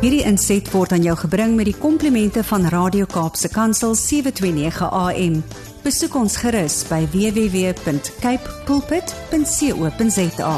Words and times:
Hierdie 0.00 0.22
inset 0.24 0.64
word 0.72 0.94
aan 0.96 1.02
jou 1.04 1.12
gebring 1.20 1.58
met 1.58 1.66
die 1.68 1.76
komplimente 1.76 2.40
van 2.48 2.62
Radio 2.72 3.04
Kaapse 3.04 3.50
Kansel 3.52 3.92
729 4.00 4.86
AM. 4.96 5.34
Besoek 5.84 6.14
ons 6.16 6.38
gerus 6.40 6.78
by 6.88 7.02
www.cape 7.12 8.54
pulpit.co.za. 8.64 10.54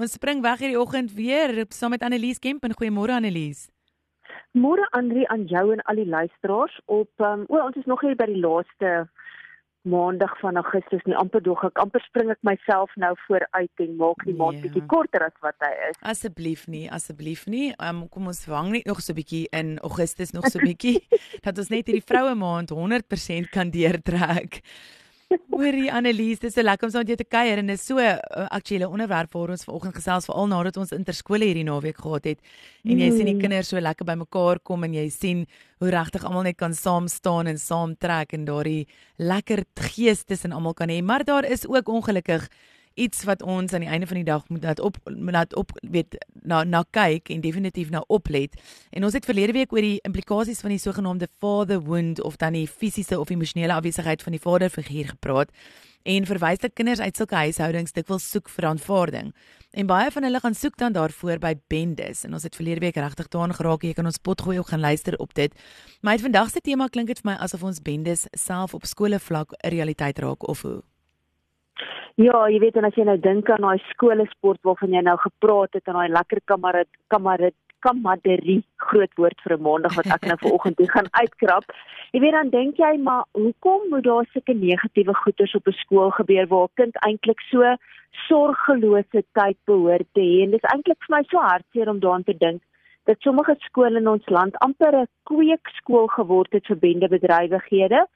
Ons 0.00 0.16
spring 0.16 0.40
weg 0.40 0.64
hierdie 0.64 0.80
oggend 0.80 1.12
weer 1.12 1.52
saam 1.76 1.92
met 1.92 2.08
Annelies 2.08 2.40
Kemp 2.40 2.64
en 2.64 2.72
goeiemôre 2.72 3.20
Annelies. 3.20 3.68
Môre 4.56 4.88
Andri 4.96 5.28
aan 5.28 5.44
jou 5.44 5.66
en 5.76 5.84
al 5.92 6.00
die 6.00 6.08
luisteraars 6.08 6.80
op 6.88 7.12
um, 7.20 7.44
o 7.52 7.60
ons 7.68 7.76
is 7.76 7.84
nog 7.84 8.00
hier 8.00 8.16
by 8.16 8.32
die 8.32 8.40
laaste 8.40 9.10
maandag 9.88 10.32
van 10.40 10.56
Augustus 10.60 11.02
nie 11.08 11.16
amper 11.16 11.42
dog 11.42 11.62
ek 11.64 11.80
amper 11.80 12.02
spring 12.04 12.30
ek 12.32 12.40
myself 12.46 12.92
nou 13.00 13.12
vooruit 13.26 13.84
en 13.84 13.96
maak 14.00 14.24
die 14.28 14.36
maand 14.36 14.60
ja. 14.60 14.66
bietjie 14.66 14.84
korter 14.90 15.24
as 15.24 15.36
wat 15.44 15.56
hy 15.64 15.72
is. 15.88 16.00
Asseblief 16.12 16.66
nie, 16.68 16.84
asseblief 16.92 17.46
nie. 17.50 17.70
Um, 17.80 18.04
kom 18.12 18.28
ons 18.32 18.44
vang 18.48 18.72
net 18.76 18.88
nog 18.90 19.00
so 19.04 19.16
bietjie 19.16 19.46
in 19.56 19.78
Augustus 19.86 20.34
nog 20.36 20.50
so 20.52 20.60
bietjie 20.60 20.98
dat 21.46 21.56
ons 21.56 21.72
net 21.72 21.88
hierdie 21.88 22.04
vroue 22.04 22.36
maand 22.38 22.74
100% 22.76 23.52
kan 23.54 23.72
deurtrek. 23.72 24.60
Hoorie 25.30 25.92
Annelies, 25.94 26.40
dis 26.42 26.56
so 26.56 26.62
lekker 26.64 26.88
om 26.88 26.90
saam 26.90 27.04
met 27.04 27.12
jou 27.12 27.16
te 27.20 27.26
kuier 27.30 27.60
en 27.60 27.68
dis 27.70 27.82
so 27.86 27.98
'n 28.02 28.18
uh, 28.18 28.46
aktuele 28.50 28.88
onderwerp 28.88 29.32
waar 29.32 29.50
ons 29.54 29.62
vanoggend 29.64 29.94
gesels 29.94 30.26
veral 30.26 30.48
nadat 30.50 30.76
ons 30.76 30.90
interskole 30.90 31.44
hierdie 31.46 31.64
naweek 31.64 31.98
gehad 32.02 32.24
het. 32.24 32.40
En 32.82 32.98
jy 32.98 33.10
mm. 33.10 33.16
sien 33.16 33.26
die 33.26 33.34
mm. 33.34 33.40
kinders 33.40 33.68
so 33.68 33.78
lekker 33.78 34.04
bymekaar 34.04 34.58
kom 34.58 34.82
en 34.84 34.94
jy 34.94 35.08
sien 35.08 35.46
hoe 35.78 35.90
regtig 35.90 36.24
almal 36.24 36.42
net 36.42 36.56
kan 36.56 36.74
saam 36.74 37.06
staan 37.06 37.46
en 37.46 37.58
saam 37.58 37.94
trek 37.94 38.32
en 38.32 38.44
daardie 38.44 38.88
lekker 39.18 39.64
gees 39.76 40.24
tussen 40.24 40.52
almal 40.52 40.74
kan 40.74 40.88
hê. 40.88 41.00
Maar 41.02 41.24
daar 41.24 41.44
is 41.44 41.62
ook 41.68 41.88
ongelukkig 41.88 42.48
iets 42.94 43.24
wat 43.24 43.42
ons 43.42 43.72
aan 43.72 43.84
die 43.84 43.88
einde 43.88 44.06
van 44.06 44.16
die 44.16 44.24
dag 44.24 44.48
moet 44.48 44.64
laat 44.64 44.80
op 44.80 44.96
laat 45.04 45.54
op 45.54 45.72
weet 45.82 46.16
na 46.42 46.64
na 46.64 46.84
kyk 46.90 47.28
en 47.28 47.40
definitief 47.40 47.90
na 47.90 48.04
oplet. 48.06 48.56
En 48.90 49.04
ons 49.04 49.12
het 49.12 49.24
verlede 49.24 49.52
week 49.52 49.72
oor 49.72 49.84
die 49.84 50.00
implikasies 50.02 50.60
van 50.60 50.70
die 50.70 50.78
sogenaamde 50.78 51.28
father 51.38 51.80
wound 51.80 52.20
of 52.22 52.36
dan 52.36 52.52
die 52.52 52.68
fisiese 52.68 53.20
of 53.20 53.30
emosionele 53.30 53.72
afwesigheid 53.72 54.22
van 54.22 54.32
die 54.32 54.40
vaderfiguur 54.40 55.08
gepraat 55.08 55.50
en 56.02 56.26
verwys 56.26 56.58
dat 56.58 56.72
kinders 56.72 57.00
uit 57.00 57.16
sulke 57.16 57.36
huishoudings 57.36 57.92
dikwels 57.92 58.30
soek 58.30 58.48
vir 58.48 58.66
aanvaarding. 58.70 59.32
En 59.70 59.86
baie 59.86 60.10
van 60.10 60.24
hulle 60.26 60.40
gaan 60.40 60.54
soek 60.54 60.76
dan 60.80 60.92
daarvoor 60.92 61.38
by 61.38 61.54
bendes 61.68 62.24
en 62.24 62.34
ons 62.34 62.42
het 62.42 62.56
verlede 62.56 62.80
week 62.80 62.96
regtig 62.96 63.28
daaraan 63.28 63.54
geraak. 63.54 63.84
Jy 63.84 63.92
kan 63.94 64.08
ons 64.08 64.18
potgooi 64.18 64.58
ook 64.58 64.72
gaan 64.72 64.80
luister 64.80 65.18
op 65.18 65.34
dit. 65.34 65.52
Maar 66.00 66.12
uit 66.12 66.26
vandag 66.26 66.50
se 66.50 66.60
tema 66.60 66.88
klink 66.88 67.12
dit 67.12 67.20
vir 67.20 67.32
my 67.32 67.36
asof 67.38 67.62
ons 67.62 67.82
bendes 67.82 68.26
self 68.32 68.74
op 68.74 68.86
skole 68.86 69.18
vlak 69.18 69.52
'n 69.52 69.68
realiteit 69.68 70.18
raak 70.18 70.48
of 70.48 70.62
hoe? 70.62 70.82
Ja, 72.20 72.36
jy 72.52 72.58
weet 72.60 72.76
en 72.76 72.84
as 72.84 72.96
jy 72.98 73.04
nou 73.08 73.16
dink 73.16 73.48
aan 73.48 73.64
daai 73.64 73.80
skoolsport 73.94 74.58
waarvan 74.66 74.92
jy 74.92 75.00
nou 75.06 75.14
gepraat 75.22 75.76
het 75.78 75.86
en 75.88 75.96
daai 75.96 76.12
lekker 76.12 76.40
kamerad 76.50 76.88
kamerad 77.14 77.54
kamaderie 77.86 78.58
groot 78.84 79.14
woord 79.16 79.40
vir 79.44 79.54
'n 79.56 79.64
maandag 79.64 79.94
wat 79.96 80.10
ek 80.16 80.26
nou 80.28 80.36
vanoggend 80.42 80.82
hier 80.82 80.90
gaan 80.90 81.08
uitkrap. 81.16 81.64
Jy 82.12 82.20
weet 82.20 82.36
dan 82.36 82.50
dink 82.50 82.76
jy 82.76 82.92
maar 82.98 83.24
hoekom 83.32 83.88
moet 83.88 84.04
daar 84.04 84.28
sulke 84.32 84.52
negatiewe 84.52 85.14
goeters 85.22 85.54
op 85.54 85.66
'n 85.66 85.80
skool 85.80 86.10
gebeur 86.10 86.46
waar 86.52 86.68
'n 86.68 86.76
kind 86.76 86.94
eintlik 87.08 87.40
so 87.40 87.64
sorgelose 88.28 89.24
tyd 89.32 89.56
behoort 89.64 90.08
te 90.12 90.20
hê 90.20 90.42
en 90.44 90.50
dit 90.50 90.60
is 90.62 90.70
eintlik 90.74 91.00
vir 91.00 91.16
my 91.16 91.22
so 91.30 91.38
hartseer 91.38 91.88
om 91.88 92.00
daaraan 92.00 92.28
te 92.28 92.36
dink 92.36 92.60
dat 93.06 93.16
sommige 93.20 93.56
skole 93.58 93.96
in 93.96 94.08
ons 94.08 94.28
land 94.28 94.58
amper 94.58 94.92
'n 94.92 95.08
kweekskool 95.24 96.06
geword 96.18 96.52
het 96.52 96.66
vir 96.66 96.76
bendebedrywighede 96.76 98.06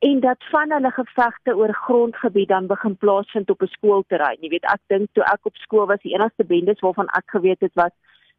en 0.00 0.20
dat 0.20 0.44
van 0.50 0.72
hulle 0.72 0.90
gevegte 0.90 1.56
oor 1.56 1.74
grondgebied 1.74 2.48
dan 2.48 2.66
begin 2.66 2.96
plaasvind 2.96 3.50
op 3.50 3.62
'n 3.62 3.74
skoolterrein. 3.76 4.40
Jy 4.40 4.48
weet, 4.48 4.64
ek 4.64 4.82
dink 4.86 5.08
toe 5.12 5.24
ek 5.24 5.46
op 5.46 5.56
skool 5.56 5.86
was, 5.86 6.02
die 6.02 6.14
enigste 6.14 6.44
bendes 6.44 6.80
waarvan 6.80 7.08
ek 7.08 7.26
geweet 7.26 7.60
het 7.60 7.74
was 7.74 7.92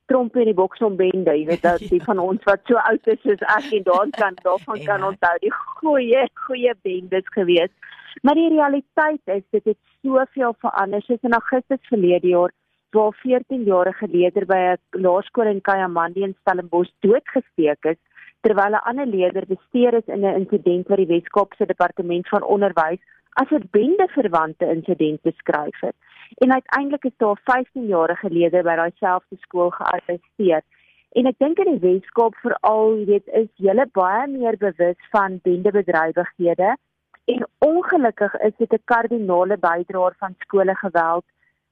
Tromp 0.06 0.36
en 0.36 0.46
die 0.46 0.54
Boksom 0.54 0.96
bende. 0.96 1.38
Jy 1.38 1.46
weet, 1.46 1.62
dat 1.62 1.80
die 1.80 2.04
van 2.10 2.20
ons 2.20 2.44
wat 2.44 2.60
so 2.66 2.76
oud 2.76 3.08
is 3.08 3.22
soos 3.22 3.44
ek 3.58 3.72
en 3.78 3.84
daar 3.84 4.10
kan 4.10 4.36
daarvan 4.42 4.80
ja. 4.82 4.86
kan 4.86 5.04
onthou 5.04 5.38
die 5.40 5.54
goeie 5.54 6.30
goeie 6.34 6.74
bendes 6.82 7.28
gewees. 7.38 7.72
Maar 8.22 8.36
die 8.36 8.50
realiteit 8.50 9.22
is 9.26 9.44
dit 9.50 9.64
het 9.64 9.78
soveel 10.02 10.56
verander. 10.60 11.02
Soos 11.02 11.22
in 11.22 11.34
Augustus 11.34 11.88
verlede 11.94 12.28
jaar 12.28 12.52
waar 12.92 13.14
14 13.14 13.64
jarige 13.64 14.08
leerder 14.08 14.46
by 14.46 14.60
'n 14.74 15.02
laerskool 15.02 15.48
in 15.48 15.62
Kayamandi 15.62 16.24
in 16.24 16.36
Stellenbosch 16.42 16.92
doodgesteek 17.00 17.86
is 17.86 18.02
terwyl 18.42 18.76
'n 18.76 18.86
ander 18.90 19.06
leerder 19.06 19.46
bestuur 19.48 19.94
is 19.94 20.08
in 20.16 20.26
'n 20.26 20.36
insident 20.42 20.88
wat 20.88 20.98
die 20.98 21.12
Wes-Kaapse 21.14 21.66
Departement 21.66 22.28
van 22.28 22.44
Onderwys 22.44 23.02
as 23.42 23.50
'n 23.52 23.68
bende 23.72 24.08
verwante 24.08 24.66
insident 24.66 25.22
beskryf 25.22 25.80
het. 25.80 25.96
En 26.38 26.54
uiteindelik 26.54 27.04
is 27.04 27.18
daar 27.18 27.40
15 27.44 27.88
jarige 27.88 28.30
leerder 28.30 28.64
by 28.64 28.76
daai 28.76 28.92
selfde 28.96 29.36
skool 29.40 29.70
gearresteer. 29.70 30.62
En 31.12 31.26
ek 31.26 31.38
dink 31.38 31.58
in 31.60 31.72
die 31.72 31.88
Wes-Kaap 31.88 32.36
veral, 32.36 32.96
jy 32.98 33.06
weet, 33.06 33.28
is 33.28 33.50
julle 33.56 33.86
baie 33.92 34.28
meer 34.28 34.58
bewus 34.58 35.00
van 35.12 35.40
bendebedrywighede 35.44 36.78
en 37.26 37.48
ongelukkig 37.60 38.34
is 38.48 38.56
dit 38.58 38.74
'n 38.74 38.84
kardinale 38.86 39.58
bydraer 39.58 40.16
van 40.18 40.36
skole 40.40 40.76
geweld 40.76 41.26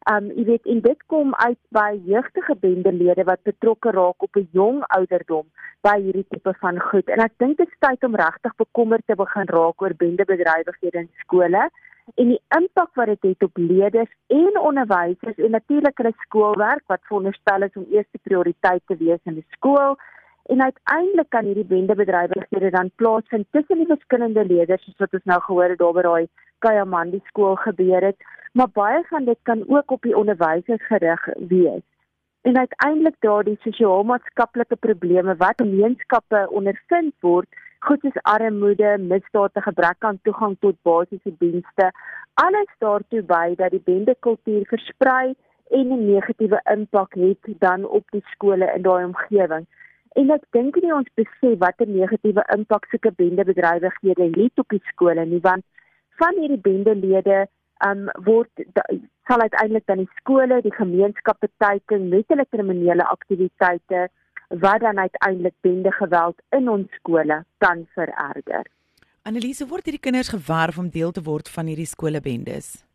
Um 0.08 0.30
jy 0.32 0.46
weet 0.48 0.68
en 0.72 0.80
dit 0.82 1.02
kom 1.12 1.34
uit 1.36 1.60
by 1.76 2.00
jeugtige 2.08 2.56
bendelede 2.56 3.26
wat 3.28 3.44
betrokke 3.44 3.92
raak 3.92 4.24
op 4.24 4.38
'n 4.38 4.48
jong 4.52 4.84
ouderdom 4.88 5.46
by 5.84 5.96
hierdie 6.00 6.26
tipe 6.30 6.54
van 6.62 6.80
goed. 6.80 7.08
En 7.10 7.20
ek 7.20 7.34
dink 7.38 7.58
dit 7.58 7.68
is 7.68 7.80
tyd 7.80 8.04
om 8.04 8.16
regtig 8.16 8.56
bekommerd 8.56 9.04
te 9.06 9.16
begin 9.16 9.48
raak 9.48 9.82
oor 9.82 9.94
bendebedrywighede 9.94 11.00
in 11.00 11.10
skole 11.20 11.70
en 12.16 12.32
die 12.34 12.42
impak 12.58 12.96
wat 12.96 13.06
dit 13.12 13.22
het, 13.22 13.32
het 13.32 13.44
op 13.44 13.58
leerders 13.58 14.12
en 14.28 14.60
onderwysers 14.60 15.38
en 15.38 15.52
natuurlik 15.52 15.98
hulle 15.98 16.14
skoolwerk 16.26 16.84
wat 16.88 17.06
veronderstel 17.08 17.62
is 17.68 17.76
om 17.76 17.86
eerste 17.90 18.20
prioriteit 18.24 18.81
te 18.86 18.98
wees 18.98 19.20
in 19.24 19.34
die 19.34 19.48
skool. 19.52 19.98
En 20.50 20.62
uiteindelik 20.62 21.30
kan 21.30 21.46
hierdie 21.46 21.66
bendebedrywighede 21.66 22.70
dan 22.70 22.92
plaasvind 22.96 23.46
tussen 23.52 23.78
die 23.78 23.92
verskillende 23.92 24.46
leerders 24.46 24.84
soos 24.84 24.98
wat 24.98 25.14
ons 25.14 25.28
nou 25.30 25.42
gehoor 25.42 25.70
het 25.76 25.80
daar 25.80 25.94
by 25.94 26.06
daai 26.08 26.28
Kayamandi 26.59 27.22
skool 27.28 27.56
gebeur 27.56 28.02
het 28.12 28.28
maar 28.52 28.70
baie 28.74 29.03
van 29.08 29.25
dit 29.25 29.38
kan 29.44 29.64
ook 29.68 29.92
op 29.92 30.02
die 30.02 30.18
onderwysers 30.18 30.86
gerig 30.86 31.28
wees. 31.47 31.81
En 32.42 32.58
uiteindelik 32.58 33.16
daardie 33.20 33.58
sosio-maatskaplike 33.62 34.75
probleme 34.75 35.36
wat 35.36 35.62
gemeenskappe 35.62 36.48
ondervind 36.50 37.14
word, 37.19 37.48
goed 37.80 38.02
soos 38.02 38.22
armoede, 38.22 38.98
misdade, 38.98 39.62
gebrek 39.62 40.03
aan 40.03 40.19
toegang 40.24 40.56
tot 40.59 40.75
basiese 40.81 41.34
dienste, 41.38 41.92
alles 42.34 42.72
daartoe 42.78 43.22
by 43.24 43.56
dat 43.56 43.72
die 43.75 43.84
bendekultuur 43.86 44.66
versprei 44.72 45.36
en 45.69 45.92
'n 45.94 46.06
negatiewe 46.06 46.59
impak 46.75 47.14
het 47.14 47.59
dan 47.59 47.86
op 47.86 48.03
die 48.12 48.24
skole 48.31 48.72
in 48.75 48.81
daai 48.81 49.06
omgewing. 49.06 49.66
En 50.16 50.31
ek 50.31 50.44
dink 50.50 50.81
nie 50.81 50.94
ons 50.94 51.09
besef 51.14 51.58
watter 51.59 51.88
negatiewe 51.88 52.44
impak 52.56 52.86
sulke 52.86 53.12
bendebedrywighede 53.12 54.30
het 54.42 54.59
op 54.59 54.69
die 54.69 54.84
skole 54.84 55.25
nie, 55.25 55.40
want 55.42 55.64
van 56.22 56.40
hierdie 56.41 56.62
bendelede 56.63 57.47
um 57.88 58.07
word 58.25 58.63
sal 59.30 59.44
uiteindelik 59.46 59.85
dan 59.88 60.02
die 60.03 60.09
skole, 60.19 60.62
die 60.66 60.74
gemeenskappe 60.75 61.50
teiken 61.63 62.09
met 62.12 62.28
hulle 62.28 62.46
kriminele 62.50 63.06
aktiwiteite 63.06 64.07
wat 64.63 64.81
dan 64.81 64.97
uiteindelik 64.97 65.56
bende 65.62 65.91
geweld 65.91 66.41
in 66.57 66.69
ons 66.69 66.91
skole 67.00 67.44
kan 67.63 67.85
vererger. 67.94 68.66
Annelise 69.24 69.68
word 69.69 69.85
hierdie 69.85 70.02
kinders 70.02 70.31
gewerf 70.34 70.78
om 70.81 70.90
deel 70.90 71.12
te 71.12 71.24
word 71.24 71.50
van 71.53 71.69
hierdie 71.69 71.90
skolebendes. 71.90 72.89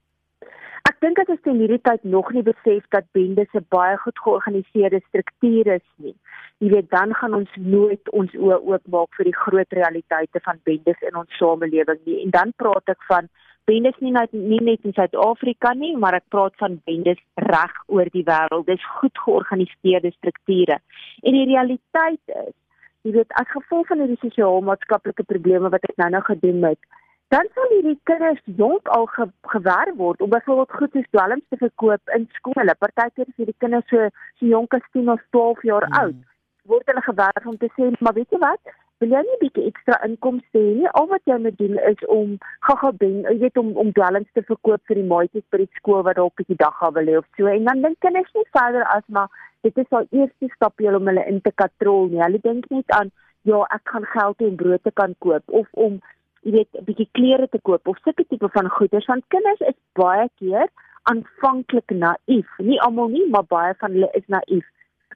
Dink 1.05 1.19
dit 1.21 1.29
is 1.35 1.41
ten 1.45 1.59
hierdie 1.61 1.83
tyd 1.85 2.05
nog 2.09 2.31
nie 2.33 2.43
besef 2.45 2.85
dat 2.95 3.05
bendes 3.13 3.51
'n 3.53 3.67
baie 3.75 3.97
goed 4.03 4.19
georganiseerde 4.27 5.01
struktuur 5.09 5.67
is 5.73 5.89
nie. 5.97 6.15
Jy 6.59 6.69
weet 6.71 6.89
dan 6.91 7.13
gaan 7.15 7.35
ons 7.35 7.51
nooit 7.57 8.11
ons 8.11 8.33
oë 8.33 8.59
oopmaak 8.71 9.11
vir 9.17 9.25
die 9.25 9.37
groot 9.41 9.77
realiteite 9.79 10.41
van 10.47 10.63
bendes 10.65 11.03
in 11.09 11.17
ons 11.23 11.37
samelewing 11.37 12.01
nie. 12.05 12.23
En 12.25 12.31
dan 12.31 12.53
praat 12.57 12.89
ek 12.89 13.03
van 13.11 13.29
bendes 13.65 13.99
nie 13.99 14.13
net 14.13 14.33
nie 14.33 14.63
net 14.71 14.81
in 14.85 14.97
Suid-Afrika 14.97 15.75
nie, 15.75 15.97
maar 15.97 16.15
ek 16.15 16.29
praat 16.29 16.57
van 16.57 16.81
bendes 16.87 17.21
reg 17.35 17.75
oor 17.87 18.09
die 18.17 18.25
wêreld. 18.25 18.67
Dis 18.67 18.91
goed 18.97 19.19
georganiseerde 19.19 20.11
strukture. 20.11 20.81
En 21.23 21.33
die 21.33 21.47
realiteit 21.53 22.25
is, 22.27 22.57
jy 23.03 23.13
weet, 23.13 23.33
as 23.33 23.49
gevolg 23.53 23.87
van 23.87 23.99
hierdie 23.99 24.23
sosio-maatskaplike 24.25 25.23
probleme 25.23 25.69
wat 25.69 25.85
ek 25.85 25.97
nou-nou 25.97 26.23
gedoen 26.23 26.65
het, 26.65 26.81
dan 27.29 27.49
sal 27.55 27.73
hierdie 27.73 27.99
kinders 28.11 28.43
jonk 28.45 28.89
al 28.97 29.07
ge 29.07 29.27
gewerf 29.55 29.97
word 29.97 30.21
om 30.21 30.31
byvoorbeeld 30.31 30.77
goed 30.79 30.93
soos 30.93 31.11
dwelms 31.11 31.47
te 31.49 31.57
verkoop 31.57 32.15
in 32.17 32.29
skole. 32.39 32.75
Partykeer 32.79 33.27
is 33.27 33.37
hierdie 33.37 33.59
kinders 33.59 33.89
so 33.89 34.09
so 34.39 34.47
jonk 34.47 34.75
as 34.75 34.87
10 34.93 35.09
of 35.09 35.21
12 35.31 35.63
jaar 35.63 35.89
mm. 35.89 35.99
oud. 36.03 36.23
Word 36.65 36.87
hulle 36.87 37.03
gewerf 37.03 37.47
om 37.47 37.57
te 37.59 37.69
sê, 37.77 37.91
maar 38.01 38.15
weet 38.15 38.31
jy 38.31 38.39
wat? 38.39 38.75
wil 39.05 39.11
jy 39.13 39.21
nie 39.27 39.37
'n 39.37 39.41
bietjie 39.41 39.67
ekstra 39.69 39.97
inkomste 40.07 40.59
hê 40.59 40.75
nie. 40.81 40.91
Al 40.99 41.07
wat 41.13 41.25
jy 41.31 41.37
moet 41.47 41.57
doen 41.59 41.79
is 41.91 42.05
om 42.17 42.37
gaga 42.69 42.91
ben, 43.03 43.17
jy 43.29 43.39
weet 43.43 43.59
om 43.63 43.73
om 43.83 43.91
dwelms 43.99 44.31
te 44.33 44.43
verkoop 44.51 44.83
vir 44.89 45.01
die 45.01 45.09
maatjies 45.13 45.47
by 45.51 45.59
die 45.65 45.73
skool 45.79 46.05
wat 46.07 46.17
dalk 46.17 46.33
'n 46.33 46.39
bietjie 46.41 46.61
dag 46.63 46.79
gaan 46.79 46.95
wil 46.95 47.11
hê 47.13 47.17
of 47.19 47.27
so. 47.37 47.47
En 47.47 47.65
dan 47.65 47.83
dink 47.83 47.99
kinders 48.07 48.33
nie 48.35 48.47
verder 48.59 48.85
as 48.97 49.05
maar 49.09 49.29
dit 49.67 49.79
is 49.79 49.91
al 49.99 50.07
eerste 50.11 50.49
stapie 50.55 50.95
om 50.97 51.07
hulle 51.11 51.27
in 51.27 51.41
te 51.41 51.53
katrol 51.63 52.09
nie. 52.09 52.23
Hulle 52.23 52.41
dink 52.49 52.71
net 52.71 52.89
aan 52.99 53.11
ja, 53.43 53.59
ek 53.77 53.85
gaan 53.93 54.07
geld 54.17 54.43
om 54.49 54.57
brood 54.57 54.83
te 54.83 54.93
kan 54.93 55.15
koop 55.19 55.43
of 55.61 55.69
om 55.73 56.01
jy 56.45 56.53
weet 56.53 56.69
'n 56.79 56.85
bietjie 56.85 57.09
klere 57.13 57.49
te 57.49 57.61
koop 57.63 57.89
of 57.89 57.99
sulke 58.05 58.25
tipe 58.29 58.49
van 58.49 58.69
goeder. 58.69 59.05
Want 59.07 59.25
kinders 59.29 59.61
is 59.61 59.79
baie 59.93 60.29
keer 60.39 60.69
aanvanklik 61.03 61.91
naïef. 61.91 62.49
Nie 62.59 62.81
almal 62.81 63.09
nie, 63.09 63.29
maar 63.31 63.45
baie 63.49 63.75
van 63.79 63.91
hulle 63.93 64.11
is 64.13 64.27
naïef. 64.27 64.67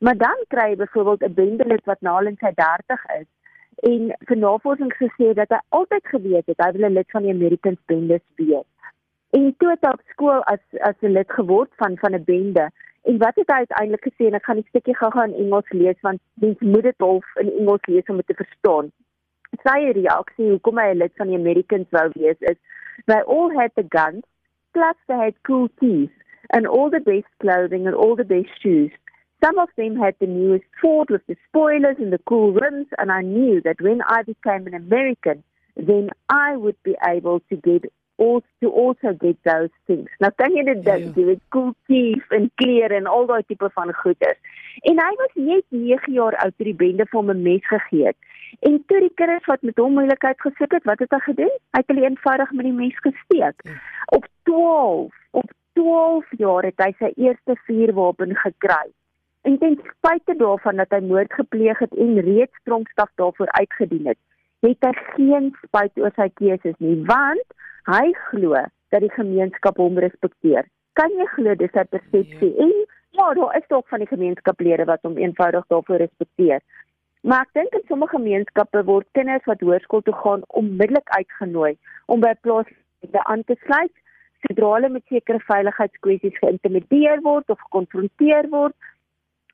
Maar 0.00 0.16
dan 0.16 0.38
kry 0.48 0.70
jy 0.70 0.76
byvoorbeeld 0.76 1.22
'n 1.22 1.34
bendelid 1.34 1.84
wat 1.84 2.00
nou 2.00 2.16
al 2.16 2.26
in 2.26 2.36
sy 2.40 2.52
30 2.54 3.04
is 3.20 3.28
en 3.90 4.10
vir 4.26 4.36
navorsing 4.36 4.92
gesê 4.98 5.34
dat 5.34 5.48
hy 5.54 5.60
altyd 5.68 6.04
geweet 6.12 6.46
het 6.46 6.64
hy 6.64 6.72
wil 6.72 6.88
'n 6.88 6.96
lid 6.98 7.10
van 7.10 7.22
die 7.22 7.32
American 7.32 7.76
bendes 7.86 8.26
wees. 8.36 8.66
En 9.30 9.54
toe 9.58 9.70
het 9.70 9.84
hy 9.84 9.92
op 9.92 10.02
skool 10.08 10.42
as 10.42 10.62
as 10.80 10.96
'n 11.02 11.12
lid 11.12 11.30
geword 11.32 11.70
van 11.76 11.96
van 11.96 12.14
'n 12.14 12.24
bende. 12.24 12.70
En 13.02 13.18
wat 13.18 13.34
het 13.34 13.50
hy 13.50 13.58
uiteindelik 13.64 14.04
gesê 14.08 14.26
en 14.26 14.34
ek 14.34 14.44
gaan 14.44 14.60
die 14.60 14.68
stukkie 14.68 14.96
gou-gou 14.96 15.24
in 15.24 15.34
Engels 15.34 15.70
lees 15.70 16.00
want 16.00 16.20
mens 16.34 16.58
moet 16.60 16.82
dit 16.82 16.94
half 16.98 17.36
in 17.36 17.52
Engels 17.58 17.86
lees 17.86 18.08
om 18.08 18.16
dit 18.16 18.26
te 18.26 18.34
verstaan. 18.34 18.92
Sy 19.64 19.92
reaksie 19.96 20.50
hoekom 20.50 20.78
hy 20.78 20.88
'n 20.92 20.98
lid 20.98 21.12
van 21.18 21.28
die 21.32 21.40
Americans 21.40 21.88
wou 21.90 22.08
wees 22.14 22.40
is 22.52 22.58
they 23.06 23.20
all 23.22 23.50
had 23.50 23.72
the 23.74 23.86
guns 23.96 24.24
plus 24.72 24.96
they 25.08 25.16
had 25.16 25.42
cool 25.42 25.68
teeth 25.80 26.12
and 26.50 26.66
all 26.66 26.90
the 26.90 27.00
best 27.00 27.30
clothing 27.40 27.86
and 27.86 27.94
all 27.94 28.16
the 28.16 28.24
best 28.24 28.50
shoes. 28.62 28.92
Some 29.44 29.58
of 29.58 29.68
them 29.76 29.96
had 29.96 30.14
the 30.18 30.26
newest 30.26 30.64
Ford 30.80 31.10
with 31.10 31.24
the 31.26 31.36
spoilers 31.48 31.98
and 31.98 32.12
the 32.12 32.20
cool 32.26 32.52
rims, 32.52 32.88
and 32.98 33.12
I 33.12 33.22
knew 33.22 33.60
that 33.62 33.80
when 33.80 34.02
I 34.02 34.22
became 34.22 34.66
an 34.66 34.74
American, 34.74 35.44
then 35.76 36.10
I 36.28 36.56
would 36.56 36.76
be 36.82 36.96
able 37.06 37.40
to 37.50 37.56
get 37.56 37.84
also 38.18 38.44
to 38.60 38.68
also 38.68 39.12
get 39.12 39.38
those 39.44 39.70
things. 39.86 40.10
Nou 40.18 40.32
kan 40.34 40.50
jy 40.50 40.64
dit 40.66 40.80
dink, 40.82 41.12
jy 41.14 41.26
weet 41.28 41.42
cool 41.54 41.70
teeth 41.86 42.34
en 42.34 42.48
klere 42.58 42.98
en 42.98 43.06
al 43.06 43.28
daai 43.30 43.44
tipe 43.46 43.70
van 43.76 43.92
goeders. 44.00 44.58
En 44.90 44.98
hy 44.98 45.12
was 45.20 45.36
net 45.36 45.64
9 45.70 46.16
jaar 46.16 46.34
oud 46.42 46.56
toe 46.56 46.66
die 46.66 46.74
bende 46.82 47.06
vir 47.06 47.18
hom 47.20 47.30
'n 47.30 47.44
mes 47.46 47.62
gegee 47.70 48.10
het. 48.10 48.18
En 48.60 48.82
toe 48.86 49.00
die 49.00 49.12
kinders 49.14 49.46
wat 49.46 49.62
met 49.62 49.78
hom 49.78 49.96
moeilikheid 49.98 50.40
gesoek 50.40 50.72
het, 50.72 50.84
wat 50.88 51.02
het 51.04 51.14
hy 51.14 51.20
gedoen? 51.26 51.54
Hy 51.76 51.82
het 51.82 51.90
hulle 51.92 52.06
eenvoudig 52.08 52.52
met 52.52 52.68
die 52.68 52.76
mes 52.76 53.00
gesteek. 53.06 53.64
Ja. 53.64 53.76
Op 54.16 54.26
12, 54.50 55.14
op 55.30 55.52
12 55.78 56.32
jaar 56.42 56.66
het 56.66 56.80
hy 56.82 56.92
sy 56.98 57.12
eerste 57.16 57.56
vuurwapen 57.66 58.34
gekry. 58.36 58.86
En 59.46 59.58
ten 59.58 59.78
spyte 59.90 60.34
daarvan 60.36 60.80
dat 60.82 60.90
hy 60.92 61.00
moord 61.06 61.32
gepleeg 61.32 61.78
het 61.78 61.94
en 61.94 62.18
reeds 62.20 62.64
tronkstraf 62.68 63.10
daarvoor 63.20 63.50
uitgedien 63.60 64.10
het, 64.10 64.18
het 64.66 64.88
hy 64.88 64.92
geen 65.14 65.52
spyt 65.62 66.02
oor 66.02 66.12
sy 66.16 66.26
keuses 66.40 66.76
nie, 66.82 66.96
want 67.06 67.56
hy 67.88 68.10
glo 68.28 68.64
dat 68.92 69.04
die 69.04 69.14
gemeenskap 69.14 69.78
hom 69.80 70.00
respekteer. 70.02 70.66
Kan 70.98 71.14
jy 71.16 71.28
glo 71.36 71.54
dis 71.54 71.72
sy 71.76 71.84
persepsie? 71.92 72.50
Ja. 72.56 72.66
En 72.66 72.74
ja, 73.18 73.30
daar 73.34 73.56
is 73.56 73.70
ook 73.70 73.88
van 73.88 74.02
die 74.02 74.10
gemeenskaplede 74.10 74.84
wat 74.84 75.06
hom 75.06 75.16
eenvoudig 75.16 75.64
daarvoor 75.72 76.02
respekteer. 76.04 76.60
Maar 77.28 77.44
ek 77.44 77.56
dink 77.58 77.74
in 77.76 77.82
sommige 77.88 78.16
gemeenskappe 78.16 78.80
word 78.88 79.06
kinders 79.12 79.44
wat 79.50 79.60
hoërskool 79.60 80.00
toe 80.04 80.14
gaan 80.16 80.44
onmiddellik 80.60 81.10
uitgenooi 81.12 81.74
om 82.14 82.22
by 82.24 82.30
plaas 82.40 82.70
aan 83.32 83.42
te 83.44 83.56
sluit 83.66 83.92
sodra 84.46 84.70
hulle 84.74 84.88
met 84.94 85.04
sekere 85.12 85.42
veiligheidskwessies 85.50 86.38
geïntimideer 86.40 87.20
word 87.26 87.52
of 87.52 87.60
gekonfronteer 87.66 88.48
word. 88.54 88.72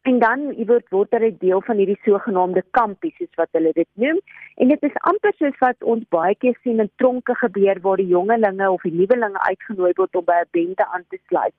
En 0.05 0.19
dan 0.23 0.47
word 0.69 0.87
word 0.95 1.17
hulle 1.17 1.33
deel 1.41 1.65
van 1.67 1.81
hierdie 1.81 1.99
sogenaamde 2.05 2.63
kampies 2.79 3.17
soos 3.19 3.41
wat 3.41 3.51
hulle 3.59 3.73
dit 3.75 3.89
noem. 4.05 4.23
En 4.61 4.71
dit 4.71 4.87
is 4.91 4.99
amper 5.11 5.35
soos 5.41 5.59
wat 5.65 5.87
ons 5.95 6.07
baie 6.15 6.35
keer 6.45 6.55
sien 6.63 6.83
in 6.85 6.93
tronke 7.03 7.35
gebeur 7.43 7.81
waar 7.87 8.03
die 8.03 8.13
jongelinge 8.13 8.71
of 8.71 8.87
die 8.87 8.95
nuwelinge 8.95 9.41
uitgenooi 9.49 9.95
word 9.97 10.21
om 10.21 10.29
by 10.31 10.43
'n 10.45 10.53
bende 10.59 10.87
aan 10.87 11.09
te 11.09 11.19
sluit. 11.27 11.57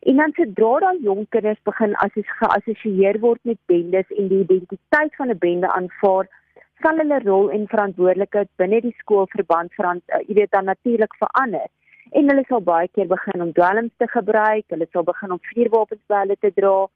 En 0.00 0.16
dan 0.16 0.32
sodra 0.36 0.78
daai 0.80 1.00
jong 1.02 1.26
kinders 1.34 1.58
begin 1.64 1.94
as 2.04 2.14
geassosieer 2.14 3.18
word 3.20 3.40
met 3.42 3.58
bendes 3.66 4.10
en 4.16 4.28
die 4.28 4.42
identiteit 4.44 5.16
van 5.16 5.30
'n 5.30 5.38
bende 5.38 5.68
aanvaar, 5.68 6.28
sal 6.82 7.00
hulle 7.02 7.18
rol 7.24 7.50
en 7.50 7.66
verantwoordelikheid 7.66 8.50
binne 8.56 8.80
die 8.80 8.94
skoolverband 8.98 9.74
verant, 9.74 10.02
uh, 10.14 10.20
jy 10.28 10.34
weet 10.34 10.50
dan 10.50 10.64
natuurlik 10.64 11.14
verander. 11.22 11.66
En 12.10 12.28
hulle 12.30 12.44
sal 12.48 12.60
baie 12.60 12.88
keer 12.88 13.06
begin 13.06 13.42
om 13.42 13.52
dwelms 13.52 13.92
te 13.96 14.06
gebruik, 14.06 14.64
hulle 14.68 14.86
sal 14.92 15.02
begin 15.02 15.32
om 15.32 15.40
vuurwapens 15.50 16.04
by 16.06 16.22
hulle 16.24 16.36
te 16.40 16.52
dra. 16.60 16.86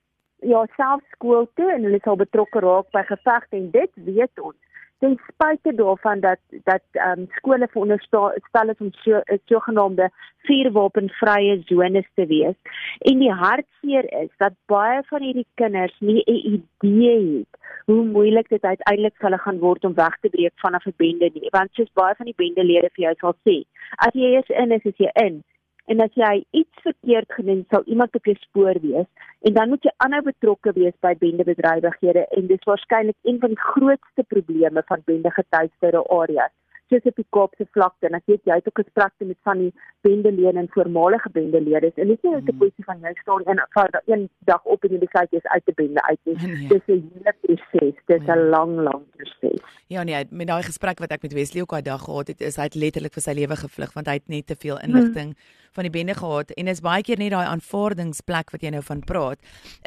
Ja, 0.52 0.66
selfs 0.76 1.10
skool 1.16 1.48
toe 1.54 1.70
en 1.72 1.84
hulle 1.84 2.00
sal 2.04 2.16
betrokke 2.16 2.60
raak 2.60 2.90
by 2.90 3.02
gevegte 3.02 3.56
en 3.56 3.70
dit 3.70 3.90
weet 3.94 4.40
ons 4.40 4.56
ten 5.02 5.18
spyte 5.28 5.74
daarvan 5.74 6.20
dat 6.20 6.38
dat 6.64 6.82
ehm 6.90 7.18
um, 7.20 7.26
skole 7.38 7.68
veronderstel 7.70 8.30
is 8.72 8.78
om 8.78 8.92
so 8.92 9.20
'n 9.24 9.40
sogenaamde 9.44 10.10
vuurwapenvrye 10.46 11.62
zones 11.64 12.08
te 12.14 12.26
wees. 12.26 12.56
En 12.98 13.18
die 13.18 13.32
hartseer 13.32 14.12
is 14.22 14.30
dat 14.36 14.52
baie 14.66 15.02
van 15.04 15.22
hierdie 15.22 15.46
kinders 15.54 15.96
nie 15.98 16.22
'n 16.26 16.64
idee 16.80 17.38
het 17.38 17.60
hoe 17.86 18.04
moeilik 18.04 18.48
dit 18.48 18.62
uiteindelik 18.62 19.16
vir 19.16 19.28
hulle 19.28 19.42
gaan 19.42 19.58
word 19.58 19.84
om 19.84 19.94
weg 19.94 20.16
te 20.20 20.28
breek 20.28 20.52
van 20.56 20.74
'n 20.74 20.94
bende 20.96 21.30
nie. 21.34 21.48
Want 21.50 21.68
soos 21.72 21.92
baie 21.92 22.14
van 22.14 22.26
die 22.26 22.40
bendelede 22.42 22.90
vir 22.94 23.04
jou 23.04 23.14
sal 23.18 23.34
sê, 23.46 23.56
as 23.96 24.12
jy 24.12 24.28
eers 24.34 24.48
in 24.48 24.70
is, 24.72 24.84
is 24.84 24.96
jy 24.96 25.10
in. 25.26 25.44
En 25.92 26.00
as 26.00 26.14
jy 26.16 26.44
iets 26.56 26.84
verkeerd 26.86 27.32
gedoen, 27.36 27.66
sal 27.70 27.82
iemand 27.84 28.14
op 28.16 28.24
jou 28.24 28.36
spoor 28.40 28.78
wees 28.80 29.08
en 29.44 29.52
dan 29.58 29.68
moet 29.68 29.84
jy 29.84 29.92
aanhou 30.04 30.22
betrokke 30.24 30.72
wees 30.78 30.94
by 31.04 31.12
bendebedrywighede 31.20 32.24
en 32.38 32.48
dis 32.48 32.68
waarskynlik 32.70 33.18
een 33.28 33.40
van 33.44 33.52
die 33.52 33.60
grootste 33.60 34.24
probleme 34.34 34.84
van 34.88 35.02
bendegetuieerde 35.10 36.04
areas 36.18 36.54
soos 36.92 37.08
op 37.08 37.18
die 37.18 37.26
Kaapse 37.36 37.66
vlakte 37.74 38.08
en 38.08 38.16
ek 38.18 38.28
weet 38.30 38.48
jy 38.48 38.58
het 38.58 38.68
ook 38.68 38.80
gesprekte 38.82 39.26
met 39.28 39.38
van 39.48 39.62
die 39.64 39.70
bendelede 40.06 40.60
en 40.62 40.68
voormalige 40.74 41.30
bendelede 41.32 41.92
en 41.94 42.12
dit 42.12 42.18
is 42.18 42.24
nie 42.26 42.34
net 42.34 42.50
'n 42.52 42.58
kwessie 42.58 42.84
van 42.84 43.00
jy 43.00 43.12
staan 43.20 43.44
en 43.52 43.62
van 43.76 43.88
een 44.06 44.28
dag 44.50 44.64
op 44.64 44.84
en 44.84 44.92
jy 44.94 45.00
besluit 45.04 45.30
jy 45.32 45.40
is 45.40 45.50
uit 45.54 45.64
die 45.66 45.78
bende 45.80 46.02
uit 46.02 46.20
nie 46.24 46.36
nee. 46.36 46.68
dis 46.68 46.86
'n 46.86 47.00
hele 47.14 47.34
proses 47.42 47.96
dis 48.06 48.22
'n 48.26 48.38
nee. 48.38 48.50
lang 48.54 48.72
lang 48.88 49.02
proses 49.16 49.60
ja 49.88 50.02
nee 50.02 50.24
met 50.30 50.46
daai 50.46 50.62
gesprek 50.62 50.98
wat 50.98 51.12
ek 51.12 51.22
met 51.22 51.32
Wesley 51.32 51.62
ook 51.62 51.70
daai 51.70 51.82
dag 51.82 52.04
gehad 52.04 52.28
het 52.28 52.40
is 52.40 52.56
hy 52.56 52.68
het 52.70 52.74
letterlik 52.74 53.12
vir 53.12 53.22
sy 53.22 53.32
lewe 53.32 53.56
gevlug 53.56 53.92
want 53.92 54.06
hy 54.06 54.16
het 54.20 54.28
net 54.28 54.46
te 54.46 54.56
veel 54.56 54.78
inligting 54.78 55.32
hmm. 55.32 55.61
Van 55.72 55.88
die 55.88 55.94
bende 55.94 56.14
gehad 56.14 56.52
en 56.56 56.68
is 56.68 56.84
baie 56.84 57.02
keer 57.02 57.18
net 57.18 57.32
daai 57.34 57.48
aanvaardingsplek 57.48 58.54
wat 58.54 58.62
jy 58.62 58.70
nou 58.76 58.84
van 58.86 59.00
praat 59.00 59.38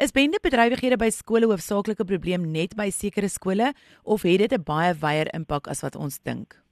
is 0.02 0.14
bendebedrywighede 0.16 1.00
by 1.00 1.10
skole 1.14 1.46
hoofsaaklike 1.50 2.04
probleem 2.04 2.50
net 2.52 2.76
by 2.76 2.90
sekere 2.90 3.28
skole 3.32 3.72
of 4.04 4.22
het 4.22 4.38
dit 4.44 4.52
'n 4.52 4.62
baie 4.62 4.94
wyeer 4.94 5.34
impak 5.34 5.68
as 5.68 5.82
wat 5.82 5.96
ons 5.96 6.18
dink 6.18 6.66